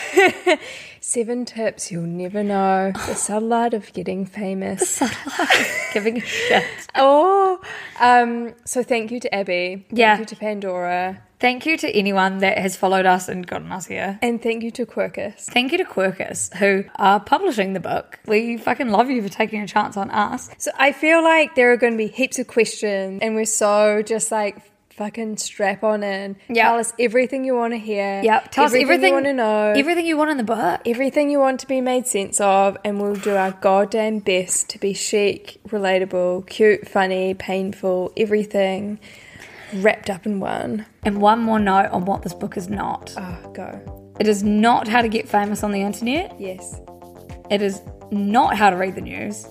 Seven 1.04 1.46
tips 1.46 1.92
you'll 1.92 2.04
never 2.04 2.44
know. 2.44 2.92
The 3.08 3.16
subtle 3.16 3.52
art 3.54 3.74
of 3.74 3.92
getting 3.92 4.24
famous. 4.28 5.02
Giving 5.94 6.18
a 6.18 6.22
shit. 6.22 6.64
Oh, 6.94 7.60
um, 8.00 8.54
so 8.66 8.84
thank 8.84 9.10
you 9.10 9.20
to 9.22 9.34
Abby. 9.34 9.84
Thank 9.90 10.00
Yeah. 10.00 10.20
you 10.20 10.26
to 10.26 10.36
Pandora. 10.36 11.24
Thank 11.40 11.66
you 11.66 11.76
to 11.78 11.90
anyone 11.90 12.38
that 12.38 12.60
has 12.60 12.76
followed 12.76 13.08
us 13.08 13.28
and 13.28 13.48
gotten 13.48 13.72
us 13.72 13.88
here. 13.88 14.20
And 14.22 14.40
thank 14.40 14.62
you 14.62 14.70
to 14.70 14.86
Quercus. 14.86 15.46
Thank 15.46 15.72
you 15.72 15.80
to 15.80 15.86
Quercus, 15.86 16.54
who 16.58 16.84
are 16.98 17.20
publishing 17.20 17.74
the 17.74 17.80
book. 17.80 18.20
We 18.28 18.58
fucking 18.58 18.90
love 18.90 19.10
you 19.10 19.24
for 19.24 19.30
taking 19.30 19.60
a 19.64 19.68
chance 19.68 19.98
on 19.98 20.12
us. 20.12 20.52
So 20.60 20.70
I 20.78 20.92
feel 20.92 21.24
like 21.24 21.56
there 21.56 21.72
are 21.72 21.78
going 21.78 21.94
to 21.94 21.98
be 21.98 22.08
heaps 22.10 22.38
of 22.38 22.46
questions, 22.46 23.22
and 23.24 23.34
we're 23.34 23.46
so 23.46 24.04
just 24.04 24.32
like 24.32 24.58
fucking 25.02 25.36
strap 25.38 25.84
on 25.84 26.04
in. 26.04 26.36
Yeah. 26.48 26.66
Tell 26.66 26.80
us 26.80 26.94
everything 27.00 27.44
you 27.44 27.56
want 27.56 27.74
to 27.74 27.80
hear. 27.80 28.22
Yep. 28.24 28.52
Tell 28.52 28.66
us 28.66 28.76
everything 28.76 29.08
you 29.08 29.14
want 29.14 29.26
to 29.26 29.34
know. 29.34 29.74
Everything 29.76 30.06
you 30.06 30.16
want 30.16 30.30
in 30.30 30.38
the 30.38 30.44
book. 30.44 30.82
everything 30.86 31.32
you 31.32 31.40
want 31.40 31.60
to 31.62 31.68
be 31.68 31.82
made 31.82 32.06
sense 32.06 32.40
of, 32.40 32.78
and 32.86 33.02
we'll 33.02 33.16
do 33.16 33.36
our 33.36 33.52
goddamn 33.52 34.20
best 34.20 34.70
to 34.70 34.78
be 34.78 34.94
chic, 34.94 35.60
relatable, 35.68 36.48
cute, 36.48 36.88
funny, 36.88 37.34
painful, 37.34 38.14
everything 38.16 39.00
wrapped 39.76 40.12
up 40.12 40.28
in 40.28 40.40
one. 40.40 40.86
And 41.02 41.20
one 41.20 41.40
more 41.40 41.58
note 41.60 41.90
on 41.90 42.06
what 42.06 42.22
this 42.22 42.36
book 42.36 42.56
is 42.56 42.70
not. 42.70 43.12
Oh, 43.18 43.52
go. 43.54 44.14
It 44.20 44.28
is 44.28 44.44
not 44.44 44.88
how 44.88 45.02
to 45.02 45.10
get 45.10 45.28
famous 45.28 45.64
on 45.64 45.72
the 45.72 45.82
internet. 45.82 46.40
Yes. 46.40 46.80
It 47.50 47.64
is 47.64 47.82
not 48.12 48.56
how 48.56 48.70
to 48.70 48.76
read 48.76 48.94
the 48.94 49.02
news. 49.02 49.48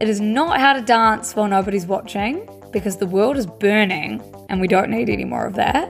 It 0.00 0.10
is 0.10 0.20
not 0.20 0.60
how 0.60 0.74
to 0.74 0.82
dance 0.82 1.34
while 1.34 1.48
nobody's 1.48 1.86
watching 1.86 2.46
because 2.72 2.98
the 2.98 3.06
world 3.06 3.38
is 3.38 3.46
burning 3.46 4.20
and 4.48 4.60
we 4.60 4.68
don't 4.68 4.90
need 4.90 5.08
any 5.08 5.24
more 5.24 5.46
of 5.46 5.54
that. 5.54 5.88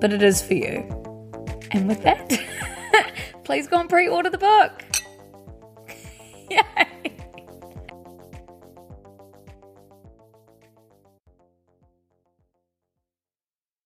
But 0.00 0.12
it 0.12 0.22
is 0.22 0.42
for 0.42 0.54
you. 0.54 0.86
And 1.72 1.86
with 1.88 2.02
that, 2.02 2.40
please 3.44 3.68
go 3.68 3.78
and 3.80 3.88
pre 3.88 4.08
order 4.08 4.30
the 4.30 4.38
book. 4.38 4.84
Yay. 6.50 7.16